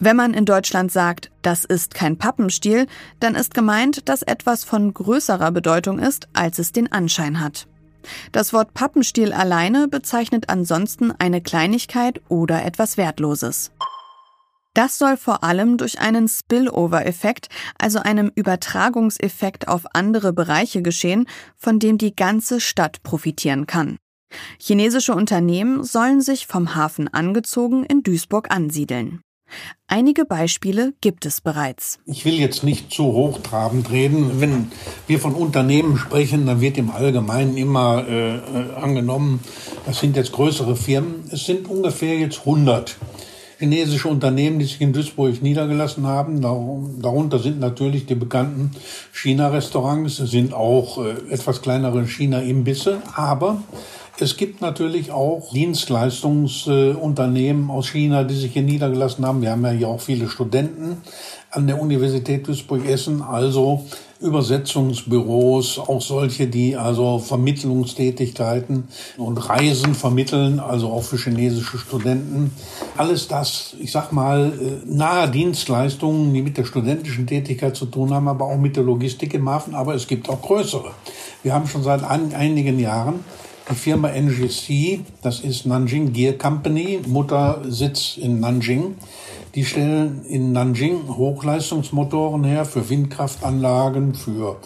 Wenn 0.00 0.16
man 0.16 0.34
in 0.34 0.46
Deutschland 0.46 0.90
sagt, 0.90 1.30
das 1.42 1.64
ist 1.64 1.94
kein 1.94 2.16
Pappenstiel, 2.16 2.88
dann 3.20 3.36
ist 3.36 3.54
gemeint, 3.54 4.08
dass 4.08 4.22
etwas 4.22 4.64
von 4.64 4.92
größerer 4.92 5.52
Bedeutung 5.52 6.00
ist, 6.00 6.28
als 6.32 6.58
es 6.58 6.72
den 6.72 6.90
Anschein 6.90 7.38
hat. 7.38 7.68
Das 8.32 8.52
Wort 8.52 8.74
Pappenstiel 8.74 9.32
alleine 9.32 9.86
bezeichnet 9.86 10.48
ansonsten 10.48 11.12
eine 11.16 11.40
Kleinigkeit 11.40 12.20
oder 12.28 12.64
etwas 12.64 12.96
Wertloses. 12.96 13.70
Das 14.74 14.98
soll 14.98 15.16
vor 15.16 15.42
allem 15.42 15.78
durch 15.78 15.98
einen 15.98 16.28
Spillover-Effekt, 16.28 17.48
also 17.78 17.98
einem 17.98 18.30
Übertragungseffekt 18.34 19.66
auf 19.66 19.82
andere 19.94 20.32
Bereiche 20.32 20.80
geschehen, 20.80 21.26
von 21.56 21.78
dem 21.80 21.98
die 21.98 22.14
ganze 22.14 22.60
Stadt 22.60 23.02
profitieren 23.02 23.66
kann. 23.66 23.98
Chinesische 24.58 25.12
Unternehmen 25.12 25.82
sollen 25.82 26.20
sich 26.20 26.46
vom 26.46 26.76
Hafen 26.76 27.08
angezogen 27.08 27.84
in 27.84 28.04
Duisburg 28.04 28.52
ansiedeln. 28.52 29.22
Einige 29.88 30.24
Beispiele 30.24 30.94
gibt 31.00 31.26
es 31.26 31.40
bereits. 31.40 31.98
Ich 32.06 32.24
will 32.24 32.34
jetzt 32.34 32.62
nicht 32.62 32.92
zu 32.92 33.06
hochtrabend 33.06 33.90
reden. 33.90 34.40
Wenn 34.40 34.70
wir 35.08 35.18
von 35.18 35.34
Unternehmen 35.34 35.98
sprechen, 35.98 36.46
dann 36.46 36.60
wird 36.60 36.78
im 36.78 36.90
Allgemeinen 36.90 37.56
immer 37.56 38.06
äh, 38.06 38.36
äh 38.36 38.74
angenommen, 38.76 39.40
das 39.86 39.98
sind 39.98 40.14
jetzt 40.14 40.30
größere 40.30 40.76
Firmen. 40.76 41.28
Es 41.32 41.46
sind 41.46 41.68
ungefähr 41.68 42.16
jetzt 42.16 42.40
100 42.40 42.96
chinesische 43.60 44.08
Unternehmen, 44.08 44.58
die 44.58 44.64
sich 44.64 44.80
in 44.80 44.92
Duisburg 44.94 45.42
niedergelassen 45.42 46.06
haben. 46.06 46.40
Darunter 46.40 47.38
sind 47.38 47.60
natürlich 47.60 48.06
die 48.06 48.14
bekannten 48.14 48.70
China-Restaurants, 49.12 50.18
es 50.18 50.30
sind 50.30 50.54
auch 50.54 51.04
äh, 51.04 51.10
etwas 51.30 51.60
kleinere 51.60 52.06
China-Imbisse, 52.06 53.02
aber 53.14 53.62
es 54.18 54.38
gibt 54.38 54.62
natürlich 54.62 55.12
auch 55.12 55.52
Dienstleistungsunternehmen 55.52 57.70
aus 57.70 57.88
China, 57.88 58.24
die 58.24 58.34
sich 58.34 58.54
hier 58.54 58.62
niedergelassen 58.62 59.26
haben. 59.26 59.42
Wir 59.42 59.50
haben 59.50 59.64
ja 59.64 59.72
hier 59.72 59.88
auch 59.88 60.00
viele 60.00 60.30
Studenten 60.30 61.02
an 61.50 61.66
der 61.66 61.82
Universität 61.82 62.48
Duisburg-Essen, 62.48 63.20
also 63.20 63.84
Übersetzungsbüros, 64.20 65.78
auch 65.78 66.02
solche, 66.02 66.46
die 66.46 66.76
also 66.76 67.18
Vermittlungstätigkeiten 67.18 68.88
und 69.16 69.38
Reisen 69.48 69.94
vermitteln, 69.94 70.60
also 70.60 70.90
auch 70.90 71.02
für 71.02 71.16
chinesische 71.16 71.78
Studenten. 71.78 72.52
Alles 72.96 73.28
das, 73.28 73.74
ich 73.78 73.92
sag 73.92 74.12
mal, 74.12 74.52
äh, 74.60 74.86
nahe 74.86 75.30
Dienstleistungen, 75.30 76.34
die 76.34 76.42
mit 76.42 76.58
der 76.58 76.64
studentischen 76.64 77.26
Tätigkeit 77.26 77.76
zu 77.76 77.86
tun 77.86 78.12
haben, 78.12 78.28
aber 78.28 78.44
auch 78.44 78.58
mit 78.58 78.76
der 78.76 78.84
Logistik 78.84 79.32
im 79.32 79.48
Hafen, 79.48 79.74
aber 79.74 79.94
es 79.94 80.06
gibt 80.06 80.28
auch 80.28 80.42
größere. 80.42 80.90
Wir 81.42 81.54
haben 81.54 81.66
schon 81.66 81.82
seit 81.82 82.04
einigen 82.04 82.78
Jahren 82.78 83.24
die 83.70 83.76
Firma 83.76 84.08
NGC, 84.08 85.00
das 85.22 85.40
ist 85.40 85.64
Nanjing 85.64 86.12
Gear 86.12 86.32
Company, 86.34 87.00
Muttersitz 87.06 88.16
in 88.16 88.40
Nanjing. 88.40 88.96
Die 89.54 89.64
stellen 89.64 90.24
in 90.26 90.52
Nanjing 90.52 91.08
Hochleistungsmotoren 91.08 92.44
her 92.44 92.64
für 92.64 92.88
Windkraftanlagen, 92.88 94.14
für 94.14 94.56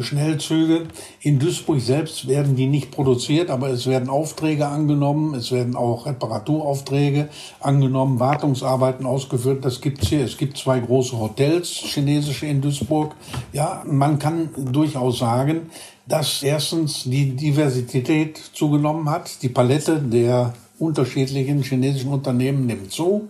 Schnellzüge. 0.00 0.86
In 1.20 1.38
Duisburg 1.38 1.80
selbst 1.80 2.28
werden 2.28 2.56
die 2.56 2.66
nicht 2.66 2.90
produziert, 2.90 3.50
aber 3.50 3.68
es 3.70 3.86
werden 3.86 4.08
Aufträge 4.08 4.66
angenommen, 4.66 5.34
es 5.34 5.52
werden 5.52 5.76
auch 5.76 6.06
Reparaturaufträge 6.06 7.28
angenommen, 7.60 8.20
Wartungsarbeiten 8.20 9.06
ausgeführt. 9.06 9.64
Das 9.64 9.80
gibt's 9.80 10.08
hier. 10.08 10.24
Es 10.24 10.36
gibt 10.36 10.56
zwei 10.56 10.80
große 10.80 11.18
Hotels, 11.18 11.68
chinesische 11.68 12.46
in 12.46 12.60
Duisburg. 12.60 13.14
Ja, 13.52 13.82
man 13.86 14.18
kann 14.18 14.50
durchaus 14.56 15.18
sagen, 15.18 15.70
dass 16.06 16.42
erstens 16.42 17.04
die 17.04 17.34
Diversität 17.34 18.38
zugenommen 18.52 19.08
hat, 19.08 19.42
die 19.42 19.48
Palette 19.48 20.00
der 20.00 20.54
unterschiedlichen 20.78 21.62
chinesischen 21.62 22.12
Unternehmen 22.12 22.66
nimmt 22.66 22.92
zu 22.92 23.28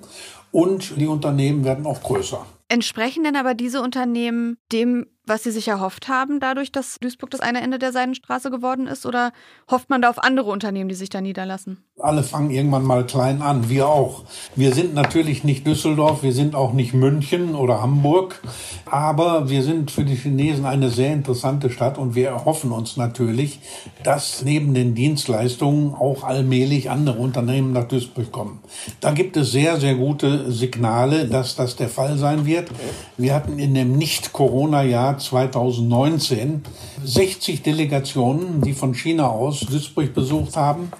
und 0.50 0.94
die 0.96 1.06
Unternehmen 1.06 1.64
werden 1.64 1.86
auch 1.86 2.02
größer. 2.02 2.44
Entsprechen 2.68 3.24
denn 3.24 3.36
aber 3.36 3.54
diese 3.54 3.82
Unternehmen 3.82 4.56
dem, 4.72 5.06
was 5.26 5.42
sie 5.42 5.50
sich 5.50 5.68
erhofft 5.68 6.08
haben, 6.08 6.38
dadurch, 6.38 6.70
dass 6.70 6.98
Duisburg 7.00 7.30
das 7.30 7.40
eine 7.40 7.62
Ende 7.62 7.78
der 7.78 7.92
Seidenstraße 7.92 8.50
geworden 8.50 8.86
ist? 8.86 9.06
Oder 9.06 9.32
hofft 9.70 9.88
man 9.88 10.02
da 10.02 10.10
auf 10.10 10.22
andere 10.22 10.50
Unternehmen, 10.50 10.88
die 10.88 10.94
sich 10.94 11.08
da 11.08 11.20
niederlassen? 11.20 11.78
Alle 11.98 12.22
fangen 12.22 12.50
irgendwann 12.50 12.84
mal 12.84 13.06
klein 13.06 13.40
an, 13.40 13.70
wir 13.70 13.88
auch. 13.88 14.24
Wir 14.54 14.74
sind 14.74 14.94
natürlich 14.94 15.44
nicht 15.44 15.66
Düsseldorf, 15.66 16.22
wir 16.22 16.32
sind 16.32 16.54
auch 16.54 16.72
nicht 16.72 16.92
München 16.92 17.54
oder 17.54 17.80
Hamburg, 17.80 18.42
aber 18.84 19.48
wir 19.48 19.62
sind 19.62 19.90
für 19.90 20.04
die 20.04 20.16
Chinesen 20.16 20.66
eine 20.66 20.90
sehr 20.90 21.12
interessante 21.12 21.70
Stadt 21.70 21.96
und 21.96 22.14
wir 22.14 22.28
erhoffen 22.28 22.72
uns 22.72 22.96
natürlich, 22.96 23.60
dass 24.02 24.42
neben 24.42 24.74
den 24.74 24.94
Dienstleistungen 24.94 25.94
auch 25.94 26.24
allmählich 26.24 26.90
andere 26.90 27.18
Unternehmen 27.18 27.72
nach 27.72 27.84
Duisburg 27.84 28.30
kommen. 28.30 28.60
Da 29.00 29.12
gibt 29.12 29.36
es 29.36 29.52
sehr, 29.52 29.78
sehr 29.78 29.94
gute 29.94 30.50
Signale, 30.50 31.26
dass 31.28 31.56
das 31.56 31.76
der 31.76 31.88
Fall 31.88 32.18
sein 32.18 32.44
wird. 32.44 32.70
Wir 33.16 33.34
hatten 33.34 33.58
in 33.58 33.74
dem 33.74 33.96
Nicht-Corona-Jahr 33.96 35.13
2019 35.18 36.62
60 37.04 37.62
Delegationen, 37.62 38.60
die 38.60 38.72
von 38.72 38.94
China 38.94 39.28
aus 39.28 39.60
Duisburg 39.60 40.14
besucht 40.14 40.56
haben. 40.56 40.90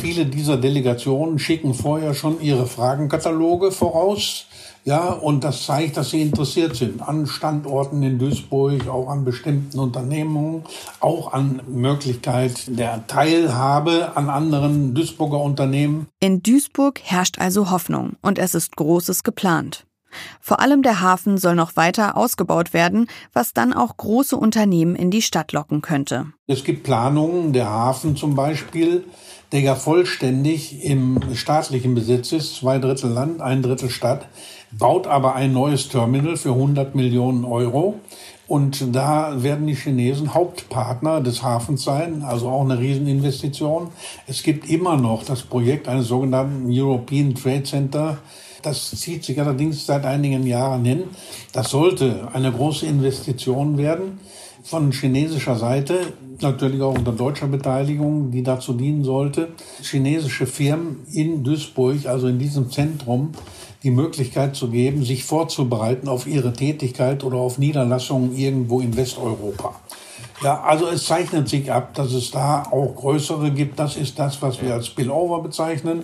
Viele 0.00 0.26
dieser 0.26 0.56
Delegationen 0.56 1.38
schicken 1.38 1.74
vorher 1.74 2.14
schon 2.14 2.40
ihre 2.40 2.66
Fragenkataloge 2.66 3.72
voraus. 3.72 4.46
Ja, 4.86 5.10
und 5.10 5.42
das 5.42 5.66
zeigt, 5.66 5.96
dass 5.96 6.10
sie 6.10 6.22
interessiert 6.22 6.76
sind 6.76 7.02
an 7.02 7.26
Standorten 7.26 8.04
in 8.04 8.20
Duisburg, 8.20 8.86
auch 8.86 9.08
an 9.08 9.24
bestimmten 9.24 9.80
Unternehmungen, 9.80 10.62
auch 11.00 11.32
an 11.32 11.60
Möglichkeit 11.66 12.52
der 12.68 13.04
Teilhabe 13.08 14.16
an 14.16 14.30
anderen 14.30 14.94
Duisburger 14.94 15.40
Unternehmen. 15.40 16.06
In 16.20 16.40
Duisburg 16.40 17.00
herrscht 17.02 17.40
also 17.40 17.70
Hoffnung 17.70 18.12
und 18.22 18.38
es 18.38 18.54
ist 18.54 18.76
Großes 18.76 19.24
geplant. 19.24 19.86
Vor 20.40 20.60
allem 20.60 20.82
der 20.82 21.00
Hafen 21.00 21.38
soll 21.38 21.54
noch 21.54 21.76
weiter 21.76 22.16
ausgebaut 22.16 22.72
werden, 22.72 23.06
was 23.32 23.52
dann 23.52 23.72
auch 23.72 23.96
große 23.96 24.36
Unternehmen 24.36 24.96
in 24.96 25.10
die 25.10 25.22
Stadt 25.22 25.52
locken 25.52 25.82
könnte. 25.82 26.26
Es 26.46 26.64
gibt 26.64 26.82
Planungen, 26.84 27.52
der 27.52 27.68
Hafen 27.68 28.16
zum 28.16 28.34
Beispiel, 28.34 29.04
der 29.52 29.60
ja 29.60 29.74
vollständig 29.74 30.84
im 30.84 31.20
staatlichen 31.34 31.94
Besitz 31.94 32.32
ist, 32.32 32.56
zwei 32.56 32.78
Drittel 32.78 33.10
Land, 33.10 33.40
ein 33.40 33.62
Drittel 33.62 33.90
Stadt, 33.90 34.28
baut 34.72 35.06
aber 35.06 35.34
ein 35.34 35.52
neues 35.52 35.88
Terminal 35.88 36.36
für 36.36 36.50
100 36.50 36.94
Millionen 36.94 37.44
Euro 37.44 38.00
Und 38.48 38.94
da 38.94 39.42
werden 39.42 39.66
die 39.66 39.74
Chinesen 39.74 40.32
Hauptpartner 40.32 41.20
des 41.20 41.42
Hafens 41.42 41.82
sein, 41.82 42.22
also 42.22 42.48
auch 42.48 42.62
eine 42.62 42.78
Rieseninvestition. 42.78 43.88
Es 44.28 44.44
gibt 44.44 44.70
immer 44.70 44.96
noch 44.96 45.24
das 45.24 45.42
Projekt 45.42 45.88
eines 45.88 46.06
sogenannten 46.06 46.66
European 46.70 47.34
Trade 47.34 47.64
Center. 47.64 48.18
Das 48.66 48.90
zieht 48.90 49.22
sich 49.22 49.40
allerdings 49.40 49.86
seit 49.86 50.04
einigen 50.04 50.44
Jahren 50.44 50.84
hin. 50.84 51.04
Das 51.52 51.70
sollte 51.70 52.26
eine 52.32 52.50
große 52.50 52.84
Investition 52.84 53.78
werden 53.78 54.18
von 54.64 54.90
chinesischer 54.90 55.54
Seite, 55.54 55.94
natürlich 56.40 56.82
auch 56.82 56.98
unter 56.98 57.12
deutscher 57.12 57.46
Beteiligung, 57.46 58.32
die 58.32 58.42
dazu 58.42 58.72
dienen 58.72 59.04
sollte, 59.04 59.50
chinesische 59.82 60.48
Firmen 60.48 61.06
in 61.12 61.44
Duisburg, 61.44 62.06
also 62.06 62.26
in 62.26 62.40
diesem 62.40 62.68
Zentrum, 62.68 63.30
die 63.84 63.92
Möglichkeit 63.92 64.56
zu 64.56 64.68
geben, 64.68 65.04
sich 65.04 65.22
vorzubereiten 65.22 66.08
auf 66.08 66.26
ihre 66.26 66.52
Tätigkeit 66.52 67.22
oder 67.22 67.36
auf 67.36 67.58
Niederlassungen 67.58 68.36
irgendwo 68.36 68.80
in 68.80 68.96
Westeuropa. 68.96 69.76
Ja, 70.42 70.60
also 70.62 70.88
es 70.88 71.04
zeichnet 71.04 71.48
sich 71.48 71.70
ab, 71.70 71.94
dass 71.94 72.12
es 72.12 72.32
da 72.32 72.64
auch 72.64 72.96
größere 72.96 73.52
gibt. 73.52 73.78
Das 73.78 73.96
ist 73.96 74.18
das, 74.18 74.42
was 74.42 74.60
wir 74.60 74.74
als 74.74 74.88
Spillover 74.88 75.40
bezeichnen. 75.40 76.02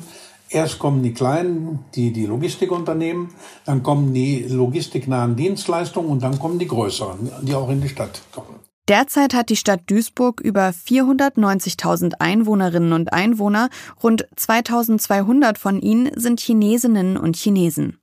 Erst 0.52 0.78
kommen 0.78 1.02
die 1.02 1.14
kleinen, 1.14 1.80
die 1.94 2.12
die 2.12 2.26
Logistikunternehmen, 2.26 3.30
dann 3.64 3.82
kommen 3.82 4.12
die 4.12 4.44
logistiknahen 4.48 5.34
Dienstleistungen 5.34 6.10
und 6.10 6.22
dann 6.22 6.38
kommen 6.38 6.58
die 6.58 6.68
größeren, 6.68 7.30
die 7.42 7.54
auch 7.54 7.70
in 7.70 7.80
die 7.80 7.88
Stadt 7.88 8.20
kommen. 8.32 8.60
Derzeit 8.88 9.32
hat 9.32 9.48
die 9.48 9.56
Stadt 9.56 9.82
Duisburg 9.86 10.40
über 10.40 10.68
490.000 10.68 12.14
Einwohnerinnen 12.18 12.92
und 12.92 13.12
Einwohner, 13.12 13.70
rund 14.02 14.26
2200 14.36 15.56
von 15.56 15.80
ihnen 15.80 16.10
sind 16.16 16.40
Chinesinnen 16.40 17.16
und 17.16 17.36
Chinesen. 17.36 18.01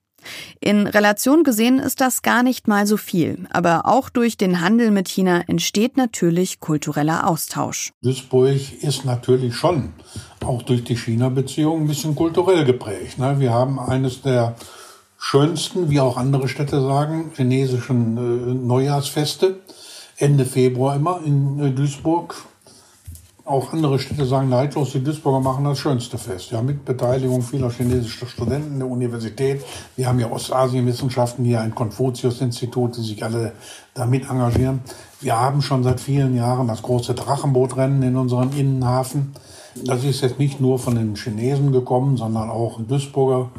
In 0.59 0.87
Relation 0.87 1.43
gesehen 1.43 1.79
ist 1.79 2.01
das 2.01 2.21
gar 2.21 2.43
nicht 2.43 2.67
mal 2.67 2.85
so 2.85 2.97
viel, 2.97 3.47
aber 3.49 3.85
auch 3.85 4.09
durch 4.09 4.37
den 4.37 4.61
Handel 4.61 4.91
mit 4.91 5.07
China 5.07 5.41
entsteht 5.47 5.97
natürlich 5.97 6.59
kultureller 6.59 7.27
Austausch. 7.27 7.91
Duisburg 8.01 8.59
ist 8.81 9.05
natürlich 9.05 9.55
schon 9.55 9.93
auch 10.45 10.61
durch 10.63 10.83
die 10.83 10.95
China-Beziehungen 10.95 11.83
ein 11.83 11.87
bisschen 11.87 12.15
kulturell 12.15 12.65
geprägt. 12.65 13.19
Ne? 13.19 13.39
Wir 13.39 13.53
haben 13.53 13.79
eines 13.79 14.21
der 14.21 14.55
schönsten, 15.17 15.89
wie 15.89 15.99
auch 15.99 16.17
andere 16.17 16.47
Städte 16.47 16.81
sagen, 16.81 17.31
chinesischen 17.35 18.17
äh, 18.17 18.53
Neujahrsfeste. 18.53 19.59
Ende 20.17 20.45
Februar 20.45 20.95
immer 20.95 21.21
in 21.25 21.59
äh, 21.59 21.71
Duisburg. 21.71 22.35
Auch 23.49 23.73
andere 23.73 23.97
Städte 23.97 24.25
sagen 24.25 24.49
neidlos, 24.49 24.91
die 24.91 25.03
Duisburger 25.03 25.39
machen 25.39 25.63
das 25.63 25.79
schönste 25.79 26.19
Fest. 26.19 26.51
Ja, 26.51 26.61
mit 26.61 26.85
Beteiligung 26.85 27.41
vieler 27.41 27.71
chinesischer 27.71 28.27
Studenten 28.27 28.77
der 28.77 28.87
Universität. 28.87 29.65
Wir 29.95 30.07
haben 30.07 30.19
ja 30.19 30.29
Ostasienwissenschaften, 30.29 31.43
hier 31.43 31.59
ein 31.59 31.73
Konfuzius-Institut, 31.73 32.97
die 32.97 33.01
sich 33.01 33.23
alle 33.23 33.53
damit 33.95 34.29
engagieren. 34.29 34.81
Wir 35.19 35.41
haben 35.41 35.63
schon 35.63 35.81
seit 35.81 35.99
vielen 35.99 36.35
Jahren 36.35 36.67
das 36.67 36.83
große 36.83 37.15
Drachenbootrennen 37.15 38.03
in 38.03 38.17
unserem 38.17 38.51
Innenhafen. 38.55 39.33
Das 39.83 40.03
ist 40.03 40.21
jetzt 40.21 40.37
nicht 40.37 40.61
nur 40.61 40.77
von 40.77 40.93
den 40.93 41.15
Chinesen 41.15 41.71
gekommen, 41.71 42.17
sondern 42.17 42.51
auch 42.51 42.79
Duisburger 42.79 43.49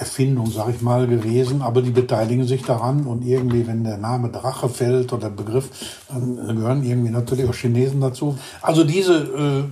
Erfindung, 0.00 0.50
sag 0.50 0.70
ich 0.70 0.80
mal, 0.80 1.06
gewesen, 1.06 1.60
aber 1.60 1.82
die 1.82 1.90
beteiligen 1.90 2.46
sich 2.46 2.62
daran 2.62 3.06
und 3.06 3.22
irgendwie, 3.22 3.66
wenn 3.66 3.84
der 3.84 3.98
Name 3.98 4.30
Drache 4.30 4.70
fällt 4.70 5.12
oder 5.12 5.28
Begriff, 5.28 5.68
dann 6.08 6.56
gehören 6.56 6.82
irgendwie 6.82 7.10
natürlich 7.10 7.46
auch 7.48 7.54
Chinesen 7.54 8.00
dazu. 8.00 8.38
Also 8.62 8.82
diese 8.82 9.14
äh, 9.14 9.64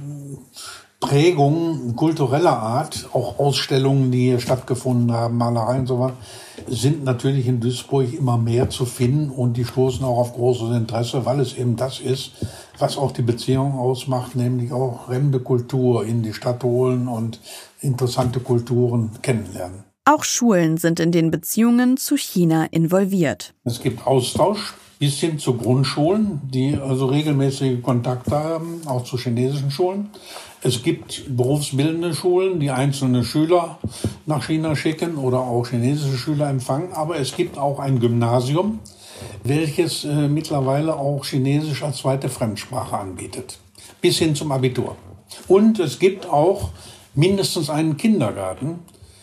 Prägungen 1.01 1.97
kultureller 1.97 2.59
Art, 2.59 3.09
auch 3.15 3.39
Ausstellungen, 3.39 4.11
die 4.11 4.25
hier 4.25 4.41
stattgefunden 4.41 5.13
haben, 5.13 5.39
Malereien 5.39 5.81
und 5.81 5.87
so 5.87 5.99
weiter, 5.99 6.17
sind 6.67 7.05
natürlich 7.05 7.47
in 7.47 7.61
Duisburg 7.61 8.13
immer 8.13 8.37
mehr 8.37 8.69
zu 8.69 8.85
finden 8.85 9.31
und 9.31 9.57
die 9.57 9.65
stoßen 9.65 10.05
auch 10.05 10.19
auf 10.19 10.35
großes 10.35 10.77
Interesse, 10.77 11.25
weil 11.25 11.41
es 11.41 11.57
eben 11.57 11.77
das 11.77 12.01
ist, 12.01 12.33
was 12.79 12.99
auch 12.99 13.13
die 13.13 13.23
Beziehung 13.23 13.79
ausmacht, 13.79 14.37
nämlich 14.37 14.73
auch 14.73 15.07
fremde 15.07 15.41
Kultur 15.41 16.05
in 16.05 16.23
die 16.23 16.35
Stadt 16.35 16.63
holen 16.65 17.09
und 17.09 17.41
interessante 17.81 18.41
Kulturen 18.41 19.11
kennenlernen. 19.23 19.88
Auch 20.11 20.25
Schulen 20.25 20.79
sind 20.79 21.01
in 21.01 21.13
den 21.13 21.31
Beziehungen 21.31 21.99
zu 21.99 22.17
China 22.17 22.65
involviert. 22.71 23.53
Es 23.65 23.83
gibt 23.83 24.07
Austausch 24.07 24.73
bis 24.99 25.21
hin 25.21 25.39
zu 25.39 25.59
Grundschulen, 25.59 26.41
die 26.45 26.79
also 26.79 27.05
regelmäßige 27.05 27.83
Kontakte 27.83 28.35
haben, 28.35 28.81
auch 28.87 29.05
zu 29.05 29.19
chinesischen 29.19 29.71
Schulen. 29.71 30.09
Es 30.63 30.83
gibt 30.83 31.25
berufsbildende 31.29 32.15
Schulen, 32.15 32.59
die 32.59 32.71
einzelne 32.71 33.23
Schüler 33.23 33.81
nach 34.25 34.47
China 34.47 34.75
schicken 34.77 35.17
oder 35.17 35.41
auch 35.41 35.67
chinesische 35.69 36.17
Schüler 36.17 36.49
empfangen. 36.49 36.95
Aber 36.95 37.19
es 37.19 37.37
gibt 37.37 37.59
auch 37.59 37.79
ein 37.79 38.01
Gymnasium, 38.01 38.79
welches 39.45 40.07
äh, 40.07 40.27
mittlerweile 40.27 40.97
auch 40.97 41.27
Chinesisch 41.27 41.83
als 41.83 41.99
zweite 41.99 42.31
Fremdsprache 42.31 42.97
anbietet, 42.97 43.59
bis 44.01 44.17
hin 44.17 44.35
zum 44.35 44.53
Abitur. 44.53 44.97
Und 45.49 45.79
es 45.79 45.99
gibt 45.99 46.25
auch 46.25 46.71
mindestens 47.15 47.69
einen 47.69 47.99
Kindergarten, 47.99 48.79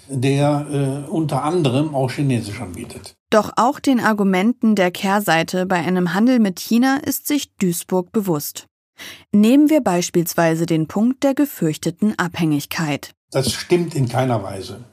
der 0.07 1.05
äh, 1.07 1.09
unter 1.09 1.43
anderem 1.43 1.95
auch 1.95 2.11
Chinesisch 2.11 2.61
anbietet. 2.61 3.15
Doch 3.29 3.51
auch 3.55 3.79
den 3.79 3.99
Argumenten 3.99 4.75
der 4.75 4.91
Kehrseite 4.91 5.65
bei 5.65 5.77
einem 5.77 6.13
Handel 6.13 6.39
mit 6.39 6.59
China 6.59 6.97
ist 7.03 7.27
sich 7.27 7.55
Duisburg 7.57 8.11
bewusst. 8.11 8.67
Nehmen 9.31 9.69
wir 9.69 9.81
beispielsweise 9.81 10.65
den 10.65 10.87
Punkt 10.87 11.23
der 11.23 11.33
gefürchteten 11.33 12.17
Abhängigkeit. 12.17 13.11
Das 13.31 13.51
stimmt 13.51 13.95
in 13.95 14.07
keiner 14.07 14.41
Weise. 14.43 14.85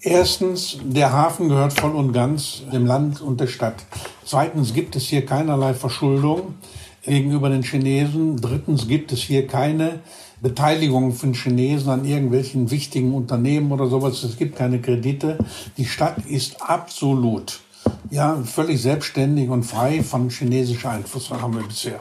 Erstens, 0.00 0.78
der 0.82 1.12
Hafen 1.12 1.48
gehört 1.48 1.72
voll 1.72 1.94
und 1.94 2.12
ganz 2.12 2.62
dem 2.72 2.86
Land 2.86 3.20
und 3.20 3.40
der 3.40 3.48
Stadt. 3.48 3.84
Zweitens 4.24 4.72
gibt 4.72 4.94
es 4.94 5.04
hier 5.04 5.26
keinerlei 5.26 5.74
Verschuldung 5.74 6.54
gegenüber 7.02 7.48
den 7.48 7.62
Chinesen. 7.62 8.40
Drittens 8.40 8.88
gibt 8.88 9.12
es 9.12 9.20
hier 9.20 9.46
keine 9.46 10.00
Beteiligung 10.46 11.12
von 11.12 11.34
Chinesen 11.34 11.90
an 11.90 12.04
irgendwelchen 12.04 12.70
wichtigen 12.70 13.14
Unternehmen 13.14 13.72
oder 13.72 13.88
sowas. 13.88 14.22
Es 14.22 14.36
gibt 14.36 14.54
keine 14.54 14.80
Kredite. 14.80 15.38
Die 15.76 15.84
Stadt 15.84 16.24
ist 16.24 16.62
absolut, 16.62 17.58
ja, 18.12 18.36
völlig 18.44 18.80
selbstständig 18.80 19.50
und 19.50 19.64
frei 19.64 20.04
von 20.04 20.30
chinesischer 20.30 20.90
Einflussnahme 20.90 21.64
bisher. 21.64 21.98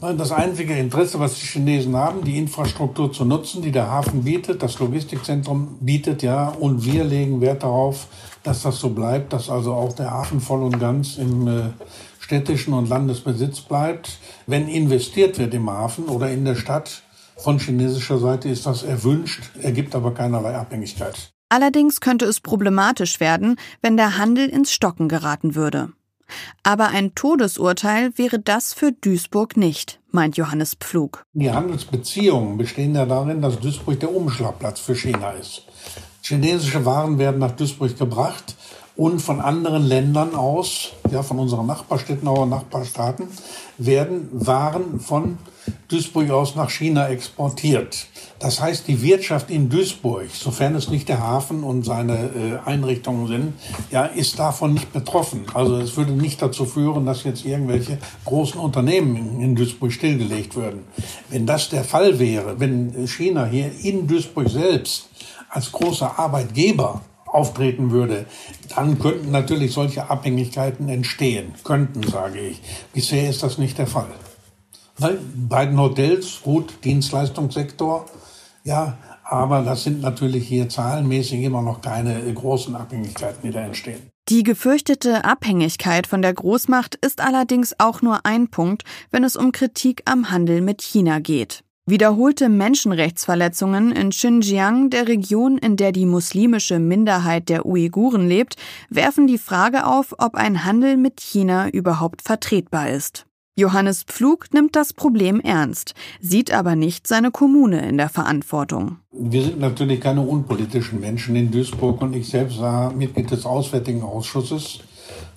Das 0.00 0.32
einzige 0.32 0.72
Interesse, 0.72 1.20
was 1.20 1.34
die 1.34 1.46
Chinesen 1.46 1.94
haben, 1.94 2.24
die 2.24 2.38
Infrastruktur 2.38 3.12
zu 3.12 3.26
nutzen, 3.26 3.60
die 3.60 3.70
der 3.70 3.90
Hafen 3.90 4.24
bietet, 4.24 4.62
das 4.62 4.78
Logistikzentrum 4.78 5.76
bietet, 5.80 6.22
ja, 6.22 6.48
und 6.48 6.86
wir 6.86 7.04
legen 7.04 7.42
Wert 7.42 7.64
darauf, 7.64 8.06
dass 8.42 8.62
das 8.62 8.80
so 8.80 8.88
bleibt, 8.88 9.34
dass 9.34 9.50
also 9.50 9.74
auch 9.74 9.92
der 9.92 10.10
Hafen 10.10 10.40
voll 10.40 10.62
und 10.62 10.80
ganz 10.80 11.18
im 11.18 11.46
äh, 11.46 11.60
städtischen 12.18 12.72
und 12.72 12.88
Landesbesitz 12.88 13.60
bleibt. 13.60 14.18
Wenn 14.46 14.68
investiert 14.68 15.38
wird 15.38 15.52
im 15.52 15.68
Hafen 15.68 16.06
oder 16.06 16.30
in 16.30 16.46
der 16.46 16.54
Stadt, 16.56 17.02
von 17.36 17.58
chinesischer 17.58 18.18
Seite 18.18 18.48
ist 18.48 18.66
das 18.66 18.82
erwünscht, 18.82 19.50
ergibt 19.60 19.94
aber 19.94 20.14
keinerlei 20.14 20.54
Abhängigkeit. 20.54 21.32
Allerdings 21.48 22.00
könnte 22.00 22.24
es 22.24 22.40
problematisch 22.40 23.20
werden, 23.20 23.56
wenn 23.82 23.96
der 23.96 24.16
Handel 24.16 24.48
ins 24.48 24.72
Stocken 24.72 25.08
geraten 25.08 25.54
würde. 25.54 25.90
Aber 26.62 26.88
ein 26.88 27.14
Todesurteil 27.14 28.16
wäre 28.16 28.38
das 28.38 28.72
für 28.72 28.92
Duisburg 28.92 29.56
nicht, 29.56 30.00
meint 30.10 30.36
Johannes 30.36 30.74
Pflug. 30.74 31.24
Die 31.34 31.50
Handelsbeziehungen 31.50 32.56
bestehen 32.56 32.94
ja 32.94 33.04
darin, 33.04 33.42
dass 33.42 33.60
Duisburg 33.60 34.00
der 34.00 34.14
Umschlagplatz 34.14 34.80
für 34.80 34.94
China 34.94 35.32
ist. 35.32 35.64
Chinesische 36.22 36.84
Waren 36.86 37.18
werden 37.18 37.38
nach 37.38 37.52
Duisburg 37.52 37.98
gebracht 37.98 38.56
und 38.96 39.20
von 39.20 39.40
anderen 39.40 39.82
Ländern 39.82 40.34
aus, 40.34 40.92
ja, 41.10 41.22
von 41.22 41.38
unseren 41.38 41.66
Nachbarstädten, 41.66 42.28
aber 42.28 42.46
Nachbarstaaten, 42.46 43.28
werden 43.78 44.28
Waren 44.32 45.00
von 45.00 45.38
Duisburg 45.88 46.30
aus 46.30 46.56
nach 46.56 46.70
China 46.70 47.08
exportiert. 47.08 48.06
Das 48.38 48.60
heißt, 48.60 48.88
die 48.88 49.02
Wirtschaft 49.02 49.50
in 49.50 49.68
Duisburg, 49.68 50.30
sofern 50.32 50.74
es 50.74 50.88
nicht 50.88 51.08
der 51.08 51.20
Hafen 51.20 51.62
und 51.62 51.84
seine 51.84 52.60
äh, 52.64 52.68
Einrichtungen 52.68 53.26
sind, 53.26 53.52
ja, 53.90 54.06
ist 54.06 54.38
davon 54.38 54.74
nicht 54.74 54.92
betroffen. 54.92 55.44
Also 55.54 55.76
es 55.76 55.96
würde 55.96 56.12
nicht 56.12 56.40
dazu 56.40 56.64
führen, 56.64 57.06
dass 57.06 57.24
jetzt 57.24 57.44
irgendwelche 57.44 57.98
großen 58.24 58.58
Unternehmen 58.58 59.40
in 59.40 59.54
Duisburg 59.54 59.92
stillgelegt 59.92 60.56
würden. 60.56 60.80
Wenn 61.28 61.46
das 61.46 61.68
der 61.68 61.84
Fall 61.84 62.18
wäre, 62.18 62.58
wenn 62.58 63.06
China 63.06 63.44
hier 63.44 63.70
in 63.82 64.06
Duisburg 64.06 64.48
selbst 64.48 65.08
als 65.50 65.70
großer 65.70 66.18
Arbeitgeber 66.18 67.02
auftreten 67.26 67.90
würde, 67.90 68.26
dann 68.74 68.98
könnten 68.98 69.30
natürlich 69.30 69.72
solche 69.72 70.08
Abhängigkeiten 70.10 70.88
entstehen. 70.88 71.54
Könnten, 71.64 72.02
sage 72.02 72.40
ich. 72.40 72.60
Bisher 72.92 73.28
ist 73.28 73.42
das 73.42 73.58
nicht 73.58 73.78
der 73.78 73.86
Fall. 73.86 74.08
Beiden 74.98 75.78
Hotels, 75.78 76.40
gut, 76.42 76.84
Dienstleistungssektor, 76.84 78.06
ja, 78.64 78.98
aber 79.24 79.62
das 79.62 79.84
sind 79.84 80.02
natürlich 80.02 80.46
hier 80.46 80.68
zahlenmäßig 80.68 81.42
immer 81.42 81.62
noch 81.62 81.80
keine 81.80 82.20
großen 82.32 82.76
Abhängigkeiten, 82.76 83.40
die 83.42 83.50
da 83.50 83.60
entstehen. 83.60 84.12
Die 84.28 84.44
gefürchtete 84.44 85.24
Abhängigkeit 85.24 86.06
von 86.06 86.22
der 86.22 86.32
Großmacht 86.32 86.94
ist 86.94 87.20
allerdings 87.20 87.74
auch 87.78 88.02
nur 88.02 88.24
ein 88.24 88.48
Punkt, 88.48 88.84
wenn 89.10 89.24
es 89.24 89.34
um 89.34 89.50
Kritik 89.50 90.02
am 90.04 90.30
Handel 90.30 90.60
mit 90.60 90.80
China 90.80 91.18
geht. 91.18 91.64
Wiederholte 91.86 92.48
Menschenrechtsverletzungen 92.48 93.90
in 93.90 94.10
Xinjiang, 94.10 94.90
der 94.90 95.08
Region, 95.08 95.58
in 95.58 95.76
der 95.76 95.90
die 95.90 96.06
muslimische 96.06 96.78
Minderheit 96.78 97.48
der 97.48 97.66
Uiguren 97.66 98.28
lebt, 98.28 98.54
werfen 98.88 99.26
die 99.26 99.38
Frage 99.38 99.84
auf, 99.86 100.14
ob 100.18 100.36
ein 100.36 100.64
Handel 100.64 100.96
mit 100.96 101.20
China 101.20 101.68
überhaupt 101.68 102.22
vertretbar 102.22 102.88
ist. 102.90 103.26
Johannes 103.56 104.04
Pflug 104.04 104.52
nimmt 104.54 104.76
das 104.76 104.92
Problem 104.92 105.40
ernst, 105.40 105.94
sieht 106.20 106.52
aber 106.52 106.74
nicht 106.74 107.06
seine 107.06 107.30
Kommune 107.30 107.86
in 107.86 107.98
der 107.98 108.08
Verantwortung. 108.08 108.96
Wir 109.12 109.42
sind 109.42 109.60
natürlich 109.60 110.00
keine 110.00 110.22
unpolitischen 110.22 111.00
Menschen 111.00 111.36
in 111.36 111.50
Duisburg 111.50 112.00
und 112.00 112.14
ich 112.14 112.28
selbst 112.28 112.60
war 112.60 112.92
Mitglied 112.92 113.30
des 113.30 113.44
Auswärtigen 113.44 114.02
Ausschusses, 114.02 114.80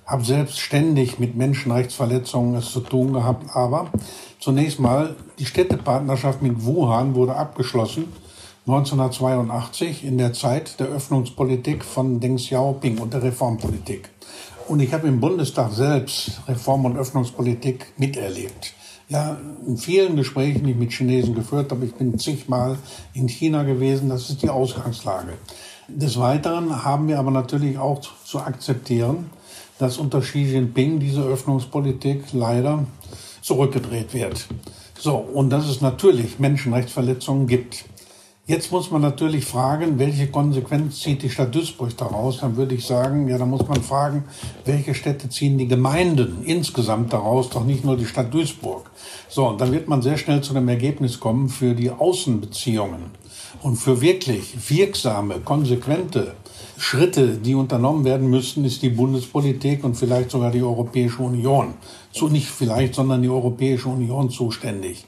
habe 0.06 0.24
selbst 0.24 0.58
ständig 0.58 1.18
mit 1.18 1.36
Menschenrechtsverletzungen 1.36 2.54
es 2.54 2.70
zu 2.70 2.80
tun 2.80 3.12
gehabt, 3.12 3.54
aber 3.54 3.90
Zunächst 4.46 4.78
mal, 4.78 5.16
die 5.38 5.44
Städtepartnerschaft 5.44 6.40
mit 6.40 6.64
Wuhan 6.64 7.16
wurde 7.16 7.34
abgeschlossen 7.34 8.12
1982 8.66 10.04
in 10.04 10.18
der 10.18 10.32
Zeit 10.34 10.78
der 10.78 10.86
Öffnungspolitik 10.86 11.84
von 11.84 12.20
Deng 12.20 12.36
Xiaoping 12.36 12.98
und 12.98 13.12
der 13.12 13.22
Reformpolitik. 13.22 14.08
Und 14.68 14.80
ich 14.80 14.92
habe 14.92 15.06
im 15.06 15.20
Bundestag 15.20 15.72
selbst 15.72 16.40
Reform- 16.48 16.86
und 16.86 16.96
Öffnungspolitik 16.96 17.92
miterlebt. 17.98 18.74
Ja, 19.08 19.38
in 19.64 19.76
vielen 19.76 20.16
Gesprächen, 20.16 20.64
die 20.64 20.72
ich 20.72 20.76
mit 20.76 20.92
Chinesen 20.92 21.36
geführt 21.36 21.70
habe, 21.70 21.86
ich 21.86 21.94
bin 21.94 22.18
zigmal 22.18 22.76
in 23.14 23.28
China 23.28 23.62
gewesen, 23.62 24.08
das 24.08 24.28
ist 24.28 24.42
die 24.42 24.48
Ausgangslage. 24.48 25.34
Des 25.86 26.18
Weiteren 26.18 26.84
haben 26.84 27.06
wir 27.06 27.20
aber 27.20 27.30
natürlich 27.30 27.78
auch 27.78 28.00
zu 28.00 28.40
akzeptieren, 28.40 29.30
dass 29.78 29.98
unter 29.98 30.20
Xi 30.20 30.42
Jinping 30.42 30.98
diese 30.98 31.22
Öffnungspolitik 31.22 32.32
leider 32.32 32.84
zurückgedreht 33.42 34.12
wird. 34.12 34.48
So, 34.98 35.14
und 35.14 35.50
dass 35.50 35.68
es 35.68 35.80
natürlich 35.80 36.40
Menschenrechtsverletzungen 36.40 37.46
gibt. 37.46 37.84
Jetzt 38.48 38.70
muss 38.70 38.92
man 38.92 39.02
natürlich 39.02 39.44
fragen, 39.44 39.98
welche 39.98 40.28
Konsequenz 40.28 41.00
zieht 41.00 41.20
die 41.24 41.30
Stadt 41.30 41.52
Duisburg 41.52 41.96
daraus? 41.96 42.38
Dann 42.38 42.56
würde 42.56 42.76
ich 42.76 42.86
sagen, 42.86 43.26
ja, 43.26 43.38
da 43.38 43.44
muss 43.44 43.66
man 43.66 43.82
fragen, 43.82 44.22
welche 44.64 44.94
Städte 44.94 45.28
ziehen 45.28 45.58
die 45.58 45.66
Gemeinden 45.66 46.44
insgesamt 46.44 47.12
daraus, 47.12 47.50
doch 47.50 47.64
nicht 47.64 47.84
nur 47.84 47.96
die 47.96 48.06
Stadt 48.06 48.32
Duisburg. 48.32 48.88
So, 49.28 49.48
und 49.48 49.60
dann 49.60 49.72
wird 49.72 49.88
man 49.88 50.00
sehr 50.00 50.16
schnell 50.16 50.42
zu 50.42 50.54
dem 50.54 50.68
Ergebnis 50.68 51.18
kommen, 51.18 51.48
für 51.48 51.74
die 51.74 51.90
Außenbeziehungen 51.90 53.06
und 53.62 53.78
für 53.78 54.00
wirklich 54.00 54.70
wirksame, 54.70 55.40
konsequente 55.40 56.36
Schritte, 56.78 57.38
die 57.38 57.56
unternommen 57.56 58.04
werden 58.04 58.30
müssten, 58.30 58.64
ist 58.64 58.80
die 58.80 58.90
Bundespolitik 58.90 59.82
und 59.82 59.96
vielleicht 59.96 60.30
sogar 60.30 60.52
die 60.52 60.62
Europäische 60.62 61.20
Union. 61.22 61.74
So 62.12 62.28
nicht 62.28 62.46
vielleicht, 62.46 62.94
sondern 62.94 63.22
die 63.22 63.28
Europäische 63.28 63.88
Union 63.88 64.30
zuständig. 64.30 65.04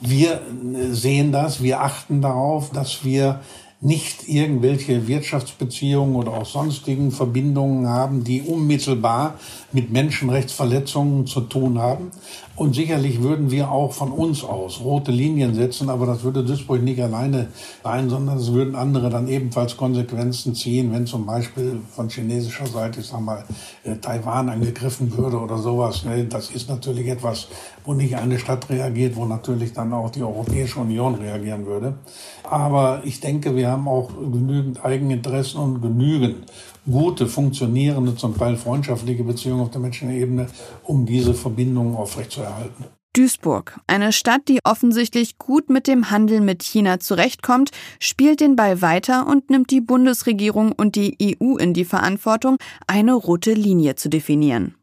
Wir 0.00 0.34
äh, 0.34 0.92
sehen 0.92 1.32
das, 1.32 1.62
wir 1.62 1.80
achten 1.80 2.22
darauf, 2.22 2.70
dass 2.70 3.04
wir 3.04 3.40
nicht 3.80 4.28
irgendwelche 4.28 5.06
Wirtschaftsbeziehungen 5.06 6.16
oder 6.16 6.32
auch 6.32 6.46
sonstigen 6.46 7.12
Verbindungen 7.12 7.88
haben, 7.88 8.24
die 8.24 8.42
unmittelbar 8.42 9.34
mit 9.72 9.92
Menschenrechtsverletzungen 9.92 11.26
zu 11.26 11.42
tun 11.42 11.78
haben. 11.78 12.10
Und 12.58 12.74
sicherlich 12.74 13.22
würden 13.22 13.52
wir 13.52 13.70
auch 13.70 13.92
von 13.92 14.10
uns 14.10 14.42
aus 14.42 14.80
rote 14.80 15.12
Linien 15.12 15.54
setzen, 15.54 15.88
aber 15.88 16.06
das 16.06 16.24
würde 16.24 16.42
Duisburg 16.42 16.82
nicht 16.82 17.00
alleine 17.00 17.46
sein, 17.84 18.10
sondern 18.10 18.36
es 18.36 18.52
würden 18.52 18.74
andere 18.74 19.10
dann 19.10 19.28
ebenfalls 19.28 19.76
Konsequenzen 19.76 20.56
ziehen, 20.56 20.92
wenn 20.92 21.06
zum 21.06 21.24
Beispiel 21.24 21.80
von 21.94 22.08
chinesischer 22.08 22.66
Seite, 22.66 22.98
ich 22.98 23.06
sag 23.06 23.20
mal, 23.20 23.44
äh, 23.84 23.94
Taiwan 23.98 24.48
angegriffen 24.48 25.16
würde 25.16 25.38
oder 25.38 25.58
sowas. 25.58 26.04
Ne? 26.04 26.24
Das 26.24 26.50
ist 26.50 26.68
natürlich 26.68 27.06
etwas, 27.06 27.46
wo 27.84 27.94
nicht 27.94 28.16
eine 28.16 28.40
Stadt 28.40 28.68
reagiert, 28.68 29.14
wo 29.14 29.24
natürlich 29.24 29.72
dann 29.72 29.92
auch 29.92 30.10
die 30.10 30.24
Europäische 30.24 30.80
Union 30.80 31.14
reagieren 31.14 31.64
würde. 31.64 31.94
Aber 32.42 33.02
ich 33.04 33.20
denke, 33.20 33.54
wir 33.54 33.70
haben 33.70 33.86
auch 33.86 34.08
genügend 34.08 34.84
Eigeninteressen 34.84 35.60
und 35.60 35.80
genügend 35.80 36.46
gute, 36.90 37.26
funktionierende, 37.26 38.16
zum 38.16 38.36
Teil 38.36 38.56
freundschaftliche 38.56 39.24
Beziehungen 39.24 39.62
auf 39.62 39.70
der 39.70 39.80
menschlichen 39.80 40.14
Ebene, 40.14 40.46
um 40.84 41.06
diese 41.06 41.34
Verbindungen 41.34 41.94
aufrechtzuerhalten. 41.94 42.84
Duisburg, 43.14 43.80
eine 43.86 44.12
Stadt, 44.12 44.42
die 44.48 44.60
offensichtlich 44.62 45.38
gut 45.38 45.70
mit 45.70 45.88
dem 45.88 46.10
Handel 46.10 46.40
mit 46.40 46.62
China 46.62 47.00
zurechtkommt, 47.00 47.70
spielt 47.98 48.40
den 48.40 48.54
Ball 48.54 48.80
weiter 48.80 49.26
und 49.26 49.50
nimmt 49.50 49.70
die 49.70 49.80
Bundesregierung 49.80 50.72
und 50.72 50.94
die 50.94 51.16
EU 51.20 51.56
in 51.56 51.74
die 51.74 51.84
Verantwortung, 51.84 52.58
eine 52.86 53.14
rote 53.14 53.54
Linie 53.54 53.96
zu 53.96 54.08
definieren. 54.08 54.76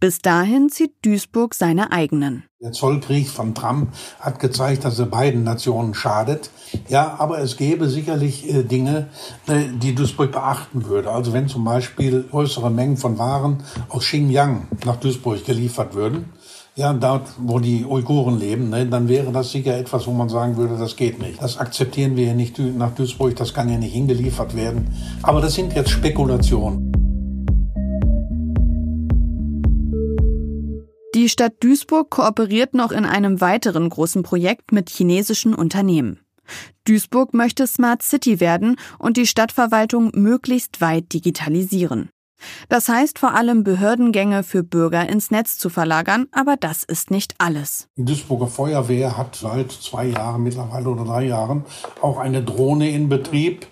Bis 0.00 0.18
dahin 0.18 0.68
zieht 0.68 0.94
Duisburg 1.02 1.54
seine 1.54 1.92
eigenen. 1.92 2.45
Der 2.66 2.72
Zollkrieg 2.72 3.28
von 3.28 3.54
Trump 3.54 3.90
hat 4.18 4.40
gezeigt, 4.40 4.84
dass 4.84 4.98
er 4.98 5.06
beiden 5.06 5.44
Nationen 5.44 5.94
schadet. 5.94 6.50
Ja, 6.88 7.14
aber 7.20 7.38
es 7.38 7.56
gäbe 7.56 7.88
sicherlich 7.88 8.52
äh, 8.52 8.64
Dinge, 8.64 9.06
äh, 9.46 9.68
die 9.80 9.94
Duisburg 9.94 10.32
beachten 10.32 10.84
würde. 10.86 11.12
Also 11.12 11.32
wenn 11.32 11.46
zum 11.46 11.62
Beispiel 11.62 12.24
größere 12.28 12.72
Mengen 12.72 12.96
von 12.96 13.18
Waren 13.18 13.58
aus 13.88 14.02
Xinjiang 14.02 14.66
nach 14.84 14.96
Duisburg 14.96 15.44
geliefert 15.44 15.94
würden, 15.94 16.32
ja, 16.74 16.92
dort, 16.92 17.28
wo 17.38 17.60
die 17.60 17.84
Uiguren 17.84 18.40
leben, 18.40 18.68
ne, 18.68 18.84
dann 18.84 19.06
wäre 19.06 19.30
das 19.30 19.52
sicher 19.52 19.78
etwas, 19.78 20.08
wo 20.08 20.10
man 20.10 20.28
sagen 20.28 20.56
würde, 20.56 20.76
das 20.76 20.96
geht 20.96 21.20
nicht. 21.22 21.40
Das 21.40 21.58
akzeptieren 21.58 22.16
wir 22.16 22.24
hier 22.24 22.34
nicht 22.34 22.58
nach 22.58 22.90
Duisburg, 22.96 23.36
das 23.36 23.54
kann 23.54 23.70
ja 23.70 23.78
nicht 23.78 23.92
hingeliefert 23.92 24.56
werden. 24.56 24.92
Aber 25.22 25.40
das 25.40 25.54
sind 25.54 25.72
jetzt 25.72 25.90
Spekulationen. 25.90 27.05
Die 31.26 31.30
Stadt 31.30 31.54
Duisburg 31.58 32.08
kooperiert 32.08 32.72
noch 32.72 32.92
in 32.92 33.04
einem 33.04 33.40
weiteren 33.40 33.88
großen 33.88 34.22
Projekt 34.22 34.70
mit 34.70 34.88
chinesischen 34.88 35.56
Unternehmen. 35.56 36.20
Duisburg 36.84 37.34
möchte 37.34 37.66
Smart 37.66 38.02
City 38.02 38.38
werden 38.38 38.76
und 39.00 39.16
die 39.16 39.26
Stadtverwaltung 39.26 40.12
möglichst 40.14 40.80
weit 40.80 41.12
digitalisieren. 41.12 42.10
Das 42.68 42.88
heißt 42.88 43.18
vor 43.18 43.34
allem 43.34 43.64
Behördengänge 43.64 44.44
für 44.44 44.62
Bürger 44.62 45.08
ins 45.08 45.32
Netz 45.32 45.58
zu 45.58 45.68
verlagern, 45.68 46.28
aber 46.30 46.56
das 46.56 46.84
ist 46.84 47.10
nicht 47.10 47.34
alles. 47.38 47.88
Die 47.96 48.04
Duisburger 48.04 48.46
Feuerwehr 48.46 49.16
hat 49.16 49.34
seit 49.34 49.72
zwei 49.72 50.06
Jahren 50.06 50.44
mittlerweile 50.44 50.90
oder 50.90 51.04
drei 51.04 51.24
Jahren 51.24 51.64
auch 52.02 52.18
eine 52.18 52.44
Drohne 52.44 52.88
in 52.90 53.08
Betrieb, 53.08 53.66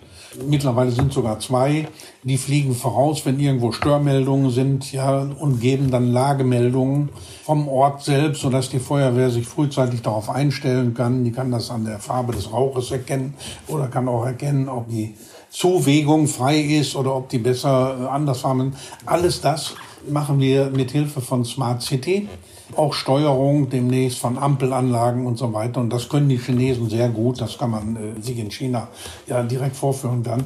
Mittlerweile 0.47 0.91
sind 0.91 1.13
sogar 1.13 1.39
zwei. 1.41 1.89
Die 2.23 2.37
fliegen 2.37 2.75
voraus, 2.75 3.25
wenn 3.25 3.39
irgendwo 3.39 3.73
Störmeldungen 3.73 4.51
sind, 4.51 4.93
ja, 4.93 5.21
und 5.21 5.61
geben 5.61 5.91
dann 5.91 6.13
Lagemeldungen 6.13 7.11
vom 7.45 7.69
Ort 7.69 8.03
selbst, 8.03 8.41
sodass 8.41 8.69
die 8.69 8.79
Feuerwehr 8.79 9.31
sich 9.31 9.47
frühzeitig 9.47 10.03
darauf 10.03 10.31
einstellen 10.31 10.95
kann. 10.95 11.25
Die 11.25 11.33
kann 11.33 11.51
das 11.51 11.71
an 11.71 11.85
der 11.85 11.99
Farbe 11.99 12.33
des 12.33 12.53
Rauches 12.53 12.91
erkennen 12.91 13.35
oder 13.69 13.89
kann 13.89 14.09
auch 14.09 14.25
erkennen, 14.25 14.69
ob 14.69 14.89
die 14.89 15.15
Zuwegung 15.51 16.27
frei 16.27 16.59
ist 16.59 16.97
oder 16.97 17.15
ob 17.15 17.29
die 17.29 17.39
besser 17.39 17.97
äh, 18.01 18.07
anders 18.07 18.41
fahren. 18.41 18.75
Alles 19.07 19.41
das 19.41 19.75
machen 20.09 20.41
wir 20.41 20.71
mit 20.71 20.91
Hilfe 20.91 21.21
von 21.21 21.45
Smart 21.45 21.81
City 21.81 22.29
auch 22.77 22.95
Steuerung 22.95 23.69
demnächst 23.69 24.19
von 24.19 24.39
Ampelanlagen 24.39 25.27
und 25.27 25.37
so 25.37 25.53
weiter. 25.53 25.81
Und 25.81 25.91
das 25.91 26.09
können 26.09 26.29
die 26.29 26.39
Chinesen 26.39 26.89
sehr 26.89 27.09
gut. 27.09 27.41
Das 27.41 27.59
kann 27.59 27.71
man 27.71 27.97
äh, 27.97 28.23
sich 28.23 28.39
in 28.39 28.51
China 28.51 28.89
ja 29.27 29.43
direkt 29.43 29.77
vorführen 29.77 30.23
dann. 30.23 30.45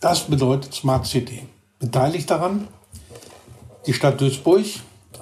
Das 0.00 0.24
bedeutet 0.24 0.74
Smart 0.74 1.06
City. 1.06 1.42
Beteiligt 1.78 2.30
daran 2.30 2.68
die 3.86 3.92
Stadt 3.92 4.20
Duisburg 4.20 4.64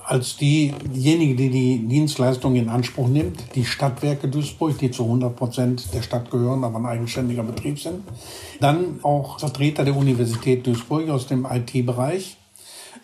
als 0.04 0.36
diejenige, 0.36 1.34
die 1.34 1.50
die 1.50 1.78
Dienstleistung 1.88 2.54
in 2.54 2.68
Anspruch 2.68 3.08
nimmt, 3.08 3.56
die 3.56 3.64
Stadtwerke 3.64 4.28
Duisburg, 4.28 4.78
die 4.78 4.90
zu 4.90 5.02
100 5.02 5.34
Prozent 5.34 5.92
der 5.92 6.02
Stadt 6.02 6.30
gehören, 6.30 6.62
aber 6.62 6.78
ein 6.78 6.86
eigenständiger 6.86 7.42
Betrieb 7.42 7.80
sind. 7.80 8.02
Dann 8.60 9.00
auch 9.02 9.40
Vertreter 9.40 9.84
der 9.84 9.96
Universität 9.96 10.66
Duisburg 10.66 11.08
aus 11.10 11.26
dem 11.26 11.44
IT-Bereich 11.44 12.36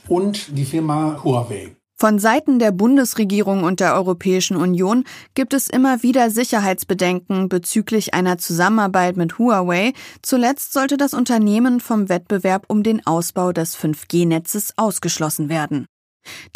und 0.09 0.57
die 0.57 0.65
Firma 0.65 1.21
Huawei. 1.25 1.77
Von 2.03 2.19
Seiten 2.19 2.59
der 2.59 2.73
Bundesregierung 2.73 3.63
und 3.63 3.79
der 3.79 3.95
Europäischen 3.95 4.57
Union 4.57 5.05
gibt 5.37 5.55
es 5.55 5.69
immer 5.69 6.03
wieder 6.03 6.31
Sicherheitsbedenken 6.31 7.49
bezüglich 7.49 8.13
einer 8.13 8.39
Zusammenarbeit 8.39 9.17
mit 9.17 9.39
Huawei. 9.39 9.93
Zuletzt 10.21 10.73
sollte 10.73 10.97
das 10.97 11.15
Unternehmen 11.15 11.79
vom 11.79 12.09
Wettbewerb 12.09 12.65
um 12.67 12.83
den 12.83 13.07
Ausbau 13.07 13.53
des 13.53 13.79
5G-Netzes 13.79 14.73
ausgeschlossen 14.77 15.49
werden. 15.49 15.87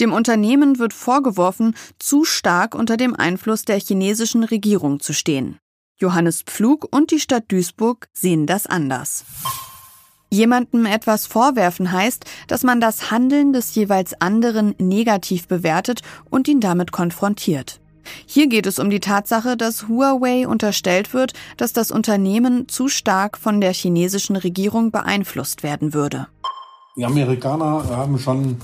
Dem 0.00 0.12
Unternehmen 0.12 0.80
wird 0.80 0.92
vorgeworfen, 0.92 1.76
zu 2.00 2.24
stark 2.24 2.74
unter 2.74 2.96
dem 2.96 3.14
Einfluss 3.14 3.64
der 3.64 3.78
chinesischen 3.78 4.42
Regierung 4.42 4.98
zu 4.98 5.12
stehen. 5.12 5.59
Johannes 5.96 6.42
Pflug 6.42 6.88
und 6.90 7.12
die 7.12 7.20
Stadt 7.20 7.44
Duisburg 7.52 8.09
sehen 8.12 8.46
das 8.48 8.66
anders. 8.66 9.24
Jemandem 10.30 10.86
etwas 10.86 11.26
vorwerfen 11.26 11.92
heißt, 11.92 12.24
dass 12.48 12.62
man 12.62 12.80
das 12.80 13.10
Handeln 13.10 13.52
des 13.52 13.74
jeweils 13.74 14.20
anderen 14.20 14.74
negativ 14.78 15.46
bewertet 15.48 16.00
und 16.30 16.48
ihn 16.48 16.60
damit 16.60 16.92
konfrontiert. 16.92 17.80
Hier 18.26 18.48
geht 18.48 18.66
es 18.66 18.78
um 18.78 18.90
die 18.90 19.00
Tatsache, 19.00 19.56
dass 19.56 19.88
Huawei 19.88 20.46
unterstellt 20.46 21.12
wird, 21.12 21.32
dass 21.56 21.72
das 21.72 21.90
Unternehmen 21.90 22.68
zu 22.68 22.88
stark 22.88 23.36
von 23.38 23.60
der 23.60 23.72
chinesischen 23.72 24.36
Regierung 24.36 24.90
beeinflusst 24.90 25.62
werden 25.62 25.92
würde. 25.92 26.28
Die 26.96 27.04
Amerikaner 27.04 27.84
haben 27.90 28.18
schon 28.18 28.58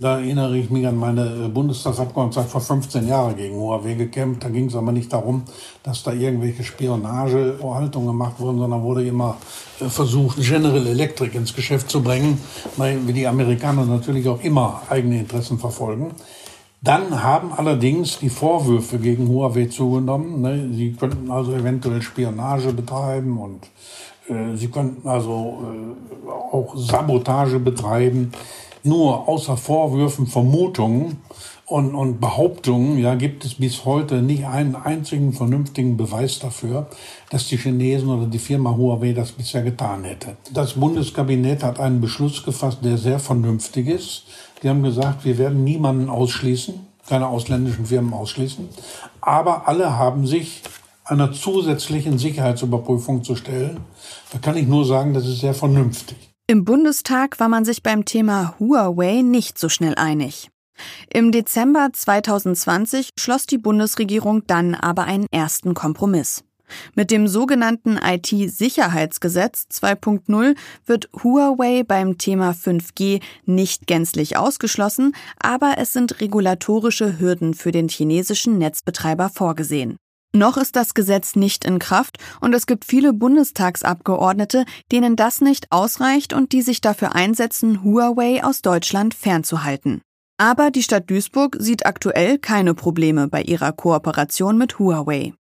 Da 0.00 0.18
erinnere 0.18 0.58
ich 0.58 0.70
mich 0.70 0.84
an 0.86 0.96
meine 0.96 1.48
Bundestagsabgeordnetenzeit 1.48 2.50
vor 2.50 2.60
15 2.60 3.06
Jahren 3.06 3.36
gegen 3.36 3.54
Huawei 3.54 3.94
gekämpft. 3.94 4.42
Da 4.42 4.48
ging 4.48 4.66
es 4.66 4.74
aber 4.74 4.90
nicht 4.90 5.12
darum, 5.12 5.44
dass 5.84 6.02
da 6.02 6.12
irgendwelche 6.12 6.64
Spionagehaltungen 6.64 8.08
gemacht 8.08 8.40
wurden, 8.40 8.58
sondern 8.58 8.82
wurde 8.82 9.06
immer 9.06 9.36
äh, 9.80 9.84
versucht, 9.84 10.38
General 10.40 10.84
Electric 10.84 11.36
ins 11.36 11.54
Geschäft 11.54 11.90
zu 11.90 12.02
bringen, 12.02 12.40
weil 12.76 12.98
die 12.98 13.26
Amerikaner 13.26 13.84
natürlich 13.86 14.28
auch 14.28 14.42
immer 14.42 14.82
eigene 14.90 15.20
Interessen 15.20 15.58
verfolgen. 15.58 16.10
Dann 16.82 17.22
haben 17.22 17.52
allerdings 17.52 18.18
die 18.18 18.28
Vorwürfe 18.28 18.98
gegen 18.98 19.28
Huawei 19.28 19.66
zugenommen. 19.66 20.42
Ne? 20.42 20.70
Sie 20.74 20.92
könnten 20.92 21.30
also 21.30 21.54
eventuell 21.54 22.02
Spionage 22.02 22.72
betreiben 22.72 23.38
und 23.38 23.64
äh, 24.28 24.56
sie 24.56 24.68
könnten 24.68 25.08
also 25.08 25.62
äh, 25.62 26.30
auch 26.30 26.76
Sabotage 26.76 27.60
betreiben. 27.60 28.32
Nur 28.86 29.28
außer 29.28 29.56
Vorwürfen, 29.56 30.26
Vermutungen 30.26 31.16
und, 31.64 31.94
und 31.94 32.20
Behauptungen 32.20 32.98
ja, 32.98 33.14
gibt 33.14 33.46
es 33.46 33.54
bis 33.54 33.86
heute 33.86 34.20
nicht 34.20 34.44
einen 34.44 34.76
einzigen 34.76 35.32
vernünftigen 35.32 35.96
Beweis 35.96 36.38
dafür, 36.38 36.88
dass 37.30 37.48
die 37.48 37.56
Chinesen 37.56 38.10
oder 38.10 38.26
die 38.26 38.38
Firma 38.38 38.76
Huawei 38.76 39.14
das 39.14 39.32
bisher 39.32 39.62
getan 39.62 40.04
hätte. 40.04 40.36
Das 40.52 40.74
Bundeskabinett 40.74 41.62
hat 41.62 41.80
einen 41.80 42.02
Beschluss 42.02 42.44
gefasst, 42.44 42.80
der 42.84 42.98
sehr 42.98 43.18
vernünftig 43.18 43.88
ist. 43.88 44.24
Die 44.62 44.68
haben 44.68 44.82
gesagt, 44.82 45.24
wir 45.24 45.38
werden 45.38 45.64
niemanden 45.64 46.10
ausschließen, 46.10 46.74
keine 47.08 47.28
ausländischen 47.28 47.86
Firmen 47.86 48.12
ausschließen, 48.12 48.68
aber 49.22 49.66
alle 49.66 49.96
haben 49.96 50.26
sich 50.26 50.60
einer 51.04 51.32
zusätzlichen 51.32 52.18
Sicherheitsüberprüfung 52.18 53.24
zu 53.24 53.34
stellen. 53.34 53.80
Da 54.30 54.38
kann 54.38 54.58
ich 54.58 54.66
nur 54.66 54.84
sagen, 54.84 55.14
das 55.14 55.26
ist 55.26 55.40
sehr 55.40 55.54
vernünftig. 55.54 56.33
Im 56.46 56.66
Bundestag 56.66 57.40
war 57.40 57.48
man 57.48 57.64
sich 57.64 57.82
beim 57.82 58.04
Thema 58.04 58.54
Huawei 58.60 59.22
nicht 59.22 59.58
so 59.58 59.70
schnell 59.70 59.94
einig. 59.94 60.50
Im 61.10 61.32
Dezember 61.32 61.88
2020 61.90 63.10
schloss 63.18 63.46
die 63.46 63.56
Bundesregierung 63.56 64.46
dann 64.46 64.74
aber 64.74 65.04
einen 65.04 65.26
ersten 65.30 65.72
Kompromiss. 65.72 66.44
Mit 66.94 67.10
dem 67.10 67.28
sogenannten 67.28 67.96
IT-Sicherheitsgesetz 67.96 69.68
2.0 69.72 70.54
wird 70.84 71.08
Huawei 71.14 71.82
beim 71.82 72.18
Thema 72.18 72.50
5G 72.50 73.22
nicht 73.46 73.86
gänzlich 73.86 74.36
ausgeschlossen, 74.36 75.16
aber 75.38 75.76
es 75.78 75.94
sind 75.94 76.20
regulatorische 76.20 77.18
Hürden 77.18 77.54
für 77.54 77.72
den 77.72 77.88
chinesischen 77.88 78.58
Netzbetreiber 78.58 79.30
vorgesehen. 79.30 79.96
Noch 80.36 80.56
ist 80.56 80.74
das 80.74 80.94
Gesetz 80.94 81.36
nicht 81.36 81.64
in 81.64 81.78
Kraft 81.78 82.18
und 82.40 82.52
es 82.54 82.66
gibt 82.66 82.84
viele 82.84 83.12
Bundestagsabgeordnete, 83.12 84.64
denen 84.90 85.14
das 85.14 85.40
nicht 85.40 85.70
ausreicht 85.70 86.32
und 86.32 86.50
die 86.50 86.60
sich 86.60 86.80
dafür 86.80 87.14
einsetzen, 87.14 87.84
Huawei 87.84 88.42
aus 88.42 88.60
Deutschland 88.60 89.14
fernzuhalten. 89.14 90.02
Aber 90.36 90.72
die 90.72 90.82
Stadt 90.82 91.08
Duisburg 91.08 91.56
sieht 91.60 91.86
aktuell 91.86 92.38
keine 92.38 92.74
Probleme 92.74 93.28
bei 93.28 93.42
ihrer 93.42 93.70
Kooperation 93.70 94.58
mit 94.58 94.80
Huawei. 94.80 95.34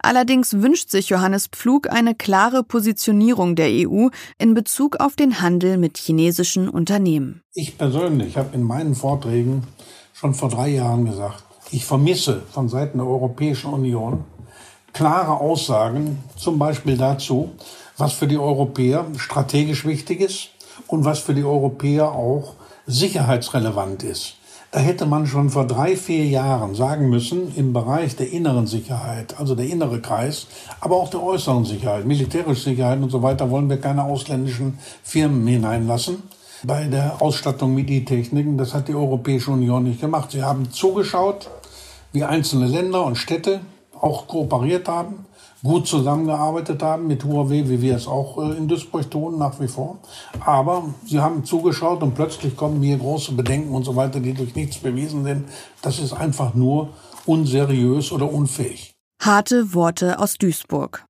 Allerdings 0.00 0.62
wünscht 0.62 0.90
sich 0.90 1.08
Johannes 1.08 1.48
Pflug 1.48 1.90
eine 1.90 2.14
klare 2.14 2.62
Positionierung 2.62 3.56
der 3.56 3.68
EU 3.68 4.10
in 4.38 4.54
Bezug 4.54 5.00
auf 5.00 5.16
den 5.16 5.40
Handel 5.40 5.76
mit 5.76 5.98
chinesischen 5.98 6.68
Unternehmen. 6.68 7.42
Ich 7.52 7.76
persönlich 7.76 8.36
habe 8.36 8.54
in 8.54 8.62
meinen 8.62 8.94
Vorträgen 8.94 9.64
schon 10.12 10.34
vor 10.34 10.50
drei 10.50 10.68
Jahren 10.68 11.04
gesagt, 11.04 11.49
ich 11.72 11.84
vermisse 11.84 12.42
von 12.50 12.68
Seiten 12.68 12.98
der 12.98 13.06
Europäischen 13.06 13.72
Union 13.72 14.24
klare 14.92 15.40
Aussagen, 15.40 16.22
zum 16.36 16.58
Beispiel 16.58 16.96
dazu, 16.96 17.50
was 17.96 18.12
für 18.12 18.26
die 18.26 18.38
Europäer 18.38 19.06
strategisch 19.16 19.84
wichtig 19.84 20.20
ist 20.20 20.48
und 20.86 21.04
was 21.04 21.20
für 21.20 21.34
die 21.34 21.44
Europäer 21.44 22.12
auch 22.12 22.54
sicherheitsrelevant 22.86 24.02
ist. 24.02 24.36
Da 24.72 24.78
hätte 24.78 25.04
man 25.04 25.26
schon 25.26 25.50
vor 25.50 25.66
drei, 25.66 25.96
vier 25.96 26.26
Jahren 26.26 26.76
sagen 26.76 27.08
müssen, 27.08 27.54
im 27.56 27.72
Bereich 27.72 28.14
der 28.14 28.30
inneren 28.30 28.68
Sicherheit, 28.68 29.38
also 29.38 29.56
der 29.56 29.66
innere 29.66 30.00
Kreis, 30.00 30.46
aber 30.80 30.96
auch 30.96 31.10
der 31.10 31.22
äußeren 31.22 31.64
Sicherheit, 31.64 32.06
militärische 32.06 32.70
Sicherheit 32.70 33.00
und 33.02 33.10
so 33.10 33.20
weiter, 33.20 33.50
wollen 33.50 33.68
wir 33.68 33.80
keine 33.80 34.04
ausländischen 34.04 34.78
Firmen 35.02 35.46
hineinlassen 35.46 36.22
bei 36.62 36.84
der 36.84 37.20
Ausstattung 37.20 37.74
mit 37.74 37.90
E-Techniken. 37.90 38.58
Das 38.58 38.72
hat 38.72 38.86
die 38.86 38.94
Europäische 38.94 39.50
Union 39.50 39.84
nicht 39.84 40.00
gemacht. 40.00 40.30
Sie 40.30 40.42
haben 40.42 40.70
zugeschaut, 40.70 41.50
wie 42.12 42.24
einzelne 42.24 42.66
Länder 42.66 43.04
und 43.04 43.16
Städte 43.16 43.60
auch 44.00 44.26
kooperiert 44.26 44.88
haben, 44.88 45.26
gut 45.62 45.86
zusammengearbeitet 45.86 46.82
haben 46.82 47.06
mit 47.06 47.24
Huawei, 47.24 47.68
wie 47.68 47.82
wir 47.82 47.96
es 47.96 48.06
auch 48.06 48.38
äh, 48.38 48.56
in 48.56 48.66
Duisburg 48.66 49.10
tun, 49.10 49.38
nach 49.38 49.60
wie 49.60 49.68
vor. 49.68 49.98
Aber 50.44 50.94
sie 51.04 51.20
haben 51.20 51.44
zugeschaut 51.44 52.02
und 52.02 52.14
plötzlich 52.14 52.56
kommen 52.56 52.82
hier 52.82 52.96
große 52.96 53.32
Bedenken 53.32 53.74
und 53.74 53.84
so 53.84 53.94
weiter, 53.96 54.20
die 54.20 54.32
durch 54.32 54.54
nichts 54.54 54.78
bewiesen 54.78 55.24
sind. 55.24 55.48
Das 55.82 55.98
ist 55.98 56.12
einfach 56.12 56.54
nur 56.54 56.90
unseriös 57.26 58.10
oder 58.10 58.32
unfähig. 58.32 58.92
Harte 59.22 59.74
Worte 59.74 60.18
aus 60.18 60.38
Duisburg. 60.38 61.04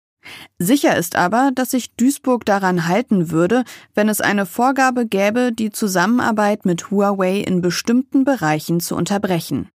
Sicher 0.58 0.96
ist 0.96 1.16
aber, 1.16 1.50
dass 1.54 1.70
sich 1.70 1.94
Duisburg 1.94 2.44
daran 2.44 2.88
halten 2.88 3.30
würde, 3.30 3.64
wenn 3.94 4.08
es 4.08 4.20
eine 4.20 4.46
Vorgabe 4.46 5.06
gäbe, 5.06 5.52
die 5.52 5.70
Zusammenarbeit 5.70 6.66
mit 6.66 6.90
Huawei 6.90 7.38
in 7.38 7.62
bestimmten 7.62 8.24
Bereichen 8.24 8.80
zu 8.80 8.96
unterbrechen. 8.96 9.70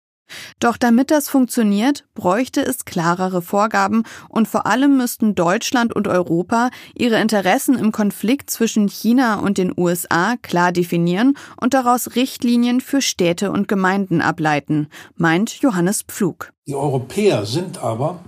Doch 0.60 0.76
damit 0.76 1.10
das 1.10 1.28
funktioniert, 1.28 2.04
bräuchte 2.14 2.62
es 2.62 2.84
klarere 2.84 3.42
Vorgaben 3.42 4.04
und 4.28 4.48
vor 4.48 4.66
allem 4.66 4.96
müssten 4.96 5.34
Deutschland 5.34 5.94
und 5.94 6.08
Europa 6.08 6.70
ihre 6.94 7.20
Interessen 7.20 7.78
im 7.78 7.92
Konflikt 7.92 8.50
zwischen 8.50 8.88
China 8.88 9.40
und 9.40 9.58
den 9.58 9.72
USA 9.76 10.37
klar 10.42 10.72
definieren 10.72 11.37
und 11.60 11.74
daraus 11.74 12.16
Richtlinien 12.16 12.80
für 12.80 13.02
Städte 13.02 13.50
und 13.50 13.68
Gemeinden 13.68 14.20
ableiten, 14.20 14.88
meint 15.16 15.60
Johannes 15.60 16.02
Pflug. 16.02 16.52
Die 16.66 16.74
Europäer 16.74 17.44
sind 17.46 17.78
aber 17.78 18.20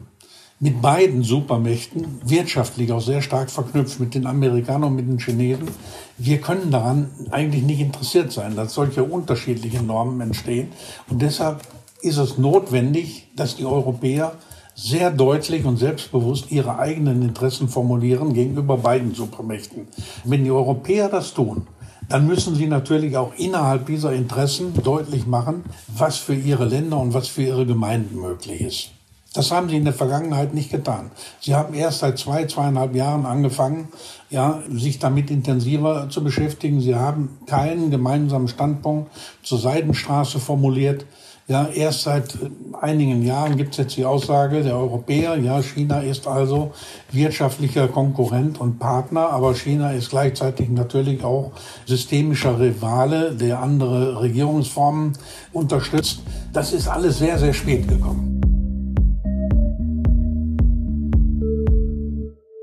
mit 0.58 0.80
beiden 0.80 1.22
Supermächten 1.22 2.20
wirtschaftlich 2.24 2.90
auch 2.90 3.00
sehr 3.00 3.20
stark 3.20 3.50
verknüpft 3.50 4.00
mit 4.00 4.14
den 4.14 4.26
Amerikanern 4.26 4.84
und 4.84 4.96
mit 4.96 5.06
den 5.06 5.18
Chinesen. 5.18 5.68
Wir 6.16 6.40
können 6.40 6.70
daran 6.70 7.10
eigentlich 7.30 7.62
nicht 7.62 7.80
interessiert 7.80 8.32
sein, 8.32 8.56
dass 8.56 8.72
solche 8.72 9.04
unterschiedliche 9.04 9.82
Normen 9.82 10.20
entstehen. 10.22 10.68
Und 11.10 11.20
deshalb 11.20 11.60
ist 12.02 12.18
es 12.18 12.38
notwendig, 12.38 13.28
dass 13.36 13.56
die 13.56 13.64
Europäer 13.64 14.32
sehr 14.74 15.10
deutlich 15.10 15.64
und 15.64 15.78
selbstbewusst 15.78 16.52
ihre 16.52 16.78
eigenen 16.78 17.22
Interessen 17.22 17.68
formulieren 17.68 18.34
gegenüber 18.34 18.76
beiden 18.76 19.14
Supermächten. 19.14 19.88
Wenn 20.24 20.44
die 20.44 20.50
Europäer 20.50 21.08
das 21.08 21.32
tun, 21.32 21.66
dann 22.08 22.26
müssen 22.26 22.54
sie 22.54 22.66
natürlich 22.66 23.16
auch 23.16 23.32
innerhalb 23.36 23.86
dieser 23.86 24.12
Interessen 24.12 24.74
deutlich 24.82 25.26
machen, 25.26 25.64
was 25.88 26.18
für 26.18 26.34
ihre 26.34 26.66
Länder 26.66 26.98
und 26.98 27.14
was 27.14 27.28
für 27.28 27.42
ihre 27.42 27.66
Gemeinden 27.66 28.20
möglich 28.20 28.60
ist. 28.60 28.90
Das 29.36 29.50
haben 29.50 29.68
sie 29.68 29.76
in 29.76 29.84
der 29.84 29.92
Vergangenheit 29.92 30.54
nicht 30.54 30.70
getan. 30.70 31.10
Sie 31.40 31.54
haben 31.54 31.74
erst 31.74 31.98
seit 31.98 32.18
zwei, 32.18 32.46
zweieinhalb 32.46 32.94
Jahren 32.94 33.26
angefangen, 33.26 33.88
ja, 34.30 34.62
sich 34.70 34.98
damit 34.98 35.30
intensiver 35.30 36.08
zu 36.08 36.24
beschäftigen. 36.24 36.80
Sie 36.80 36.94
haben 36.94 37.38
keinen 37.46 37.90
gemeinsamen 37.90 38.48
Standpunkt 38.48 39.10
zur 39.42 39.58
Seidenstraße 39.58 40.38
formuliert. 40.38 41.04
Ja, 41.48 41.68
erst 41.68 42.02
seit 42.02 42.36
einigen 42.80 43.22
Jahren 43.22 43.56
gibt 43.56 43.70
es 43.70 43.76
jetzt 43.76 43.96
die 43.96 44.04
Aussage 44.04 44.64
der 44.64 44.76
Europäer, 44.76 45.36
ja, 45.36 45.62
China 45.62 46.00
ist 46.00 46.26
also 46.26 46.72
wirtschaftlicher 47.12 47.86
Konkurrent 47.86 48.60
und 48.60 48.80
Partner, 48.80 49.30
aber 49.30 49.54
China 49.54 49.92
ist 49.92 50.10
gleichzeitig 50.10 50.70
natürlich 50.70 51.22
auch 51.22 51.52
systemischer 51.86 52.58
Rivale, 52.58 53.32
der 53.32 53.60
andere 53.60 54.20
Regierungsformen 54.20 55.12
unterstützt. 55.52 56.20
Das 56.52 56.72
ist 56.72 56.88
alles 56.88 57.18
sehr, 57.18 57.38
sehr 57.38 57.52
spät 57.52 57.86
gekommen. 57.86 58.40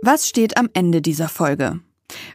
Was 0.01 0.27
steht 0.27 0.57
am 0.57 0.67
Ende 0.73 1.01
dieser 1.01 1.29
Folge? 1.29 1.79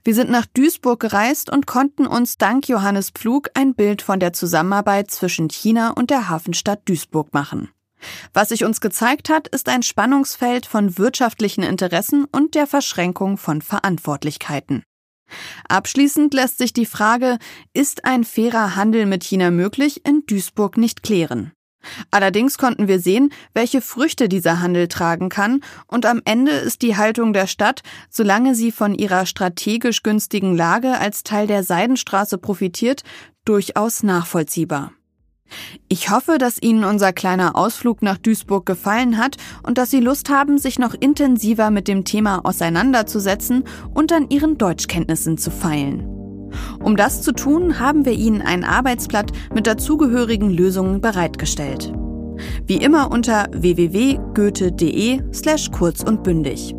Wir 0.05 0.15
sind 0.15 0.31
nach 0.31 0.47
Duisburg 0.47 1.01
gereist 1.01 1.51
und 1.51 1.67
konnten 1.67 2.07
uns 2.07 2.39
dank 2.39 2.69
Johannes 2.69 3.11
Pflug 3.11 3.51
ein 3.55 3.75
Bild 3.75 4.03
von 4.03 4.21
der 4.21 4.33
Zusammenarbeit 4.33 5.11
zwischen 5.11 5.49
China 5.49 5.91
und 5.91 6.11
der 6.11 6.29
Hafenstadt 6.29 6.89
Duisburg 6.89 7.33
machen. 7.35 7.71
Was 8.33 8.51
sich 8.51 8.65
uns 8.65 8.81
gezeigt 8.81 9.29
hat, 9.29 9.49
ist 9.49 9.69
ein 9.69 9.83
Spannungsfeld 9.83 10.67
von 10.67 10.99
wirtschaftlichen 10.99 11.63
Interessen 11.63 12.27
und 12.31 12.55
der 12.55 12.67
Verschränkung 12.67 13.37
von 13.39 13.61
Verantwortlichkeiten. 13.61 14.85
Abschließend 15.69 16.33
lässt 16.33 16.59
sich 16.59 16.73
die 16.73 16.87
Frage, 16.87 17.39
ist 17.75 18.05
ein 18.05 18.25
fairer 18.25 18.77
Handel 18.77 19.05
mit 19.05 19.25
China 19.25 19.51
möglich, 19.51 20.07
in 20.07 20.25
Duisburg 20.27 20.77
nicht 20.77 21.03
klären. 21.03 21.53
Allerdings 22.11 22.59
konnten 22.59 22.89
wir 22.89 23.01
sehen, 23.01 23.31
welche 23.55 23.81
Früchte 23.81 24.29
dieser 24.29 24.61
Handel 24.61 24.89
tragen 24.89 25.29
kann, 25.29 25.61
und 25.87 26.07
am 26.07 26.23
Ende 26.25 26.53
ist 26.53 26.83
die 26.83 26.97
Haltung 26.97 27.33
der 27.33 27.47
Stadt, 27.47 27.83
solange 28.11 28.55
sie 28.55 28.73
von 28.73 28.95
ihrer 28.95 29.27
strategisch 29.27 30.03
günstigen 30.03 30.57
Lage 30.57 30.99
als 30.99 31.23
Teil 31.23 31.47
der 31.47 31.63
Seidenstraße 31.63 32.39
profitiert, 32.39 33.03
durchaus 33.45 34.03
nachvollziehbar. 34.03 34.93
Ich 35.89 36.11
hoffe, 36.11 36.37
dass 36.39 36.61
Ihnen 36.61 36.85
unser 36.85 37.13
kleiner 37.13 37.57
Ausflug 37.57 38.03
nach 38.03 38.19
Duisburg 38.19 38.67
gefallen 38.67 39.17
hat 39.17 39.37
und 39.63 39.79
dass 39.79 39.91
Sie 39.91 40.01
Lust 40.01 40.29
haben, 40.29 40.59
sich 40.59 40.79
noch 40.79 40.95
intensiver 40.95 41.71
mit 41.71 41.89
dem 41.89 42.05
Thema 42.05 42.45
auseinanderzusetzen 42.45 43.65
und 43.95 44.13
an 44.13 44.29
Ihren 44.29 44.59
Deutschkenntnissen 44.59 45.39
zu 45.39 45.51
feilen. 45.51 46.18
Um 46.83 46.97
das 46.97 47.23
zu 47.23 47.33
tun, 47.33 47.81
haben 47.81 48.05
wir 48.05 48.13
Ihnen 48.13 48.43
ein 48.43 48.65
Arbeitsblatt 48.65 49.33
mit 49.55 49.67
dazugehörigen 49.67 50.51
Lösungen 50.51 51.01
bereitgestellt. 51.01 51.93
Wie 52.67 52.77
immer 52.77 53.11
unter 53.11 53.49
www.goethe.de 53.53 55.21
slash 55.33 55.71
kurz 55.71 56.03
und 56.03 56.23
bündig. 56.23 56.75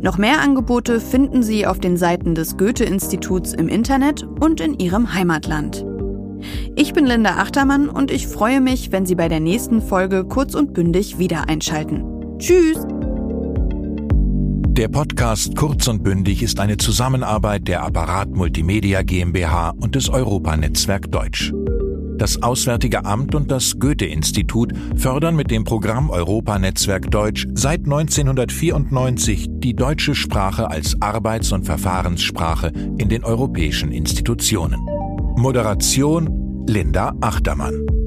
Noch 0.00 0.18
mehr 0.18 0.40
Angebote 0.40 1.00
finden 1.00 1.42
Sie 1.42 1.66
auf 1.66 1.78
den 1.78 1.96
Seiten 1.96 2.34
des 2.34 2.56
Goethe-Instituts 2.56 3.52
im 3.54 3.68
Internet 3.68 4.26
und 4.40 4.60
in 4.60 4.78
Ihrem 4.78 5.14
Heimatland. 5.14 5.84
Ich 6.76 6.92
bin 6.92 7.06
Linda 7.06 7.36
Achtermann 7.36 7.88
und 7.88 8.10
ich 8.10 8.26
freue 8.26 8.60
mich, 8.60 8.92
wenn 8.92 9.06
Sie 9.06 9.14
bei 9.14 9.28
der 9.28 9.40
nächsten 9.40 9.82
Folge 9.82 10.24
kurz 10.24 10.54
und 10.54 10.72
bündig 10.72 11.18
wieder 11.18 11.48
einschalten. 11.48 12.04
Tschüss! 12.38 12.86
Der 14.78 14.86
Podcast 14.86 15.56
Kurz 15.56 15.88
und 15.88 16.04
Bündig 16.04 16.40
ist 16.40 16.60
eine 16.60 16.76
Zusammenarbeit 16.76 17.66
der 17.66 17.82
Apparat 17.82 18.30
Multimedia 18.30 19.02
GmbH 19.02 19.70
und 19.70 19.96
des 19.96 20.08
Europanetzwerk 20.08 21.10
Deutsch. 21.10 21.52
Das 22.16 22.44
Auswärtige 22.44 23.04
Amt 23.04 23.34
und 23.34 23.50
das 23.50 23.80
Goethe-Institut 23.80 24.72
fördern 24.94 25.34
mit 25.34 25.50
dem 25.50 25.64
Programm 25.64 26.10
Europanetzwerk 26.10 27.10
Deutsch 27.10 27.48
seit 27.54 27.86
1994 27.86 29.48
die 29.50 29.74
deutsche 29.74 30.14
Sprache 30.14 30.70
als 30.70 31.02
Arbeits- 31.02 31.50
und 31.50 31.64
Verfahrenssprache 31.64 32.68
in 32.98 33.08
den 33.08 33.24
europäischen 33.24 33.90
Institutionen. 33.90 34.78
Moderation 35.36 36.64
Linda 36.68 37.16
Achtermann. 37.20 37.97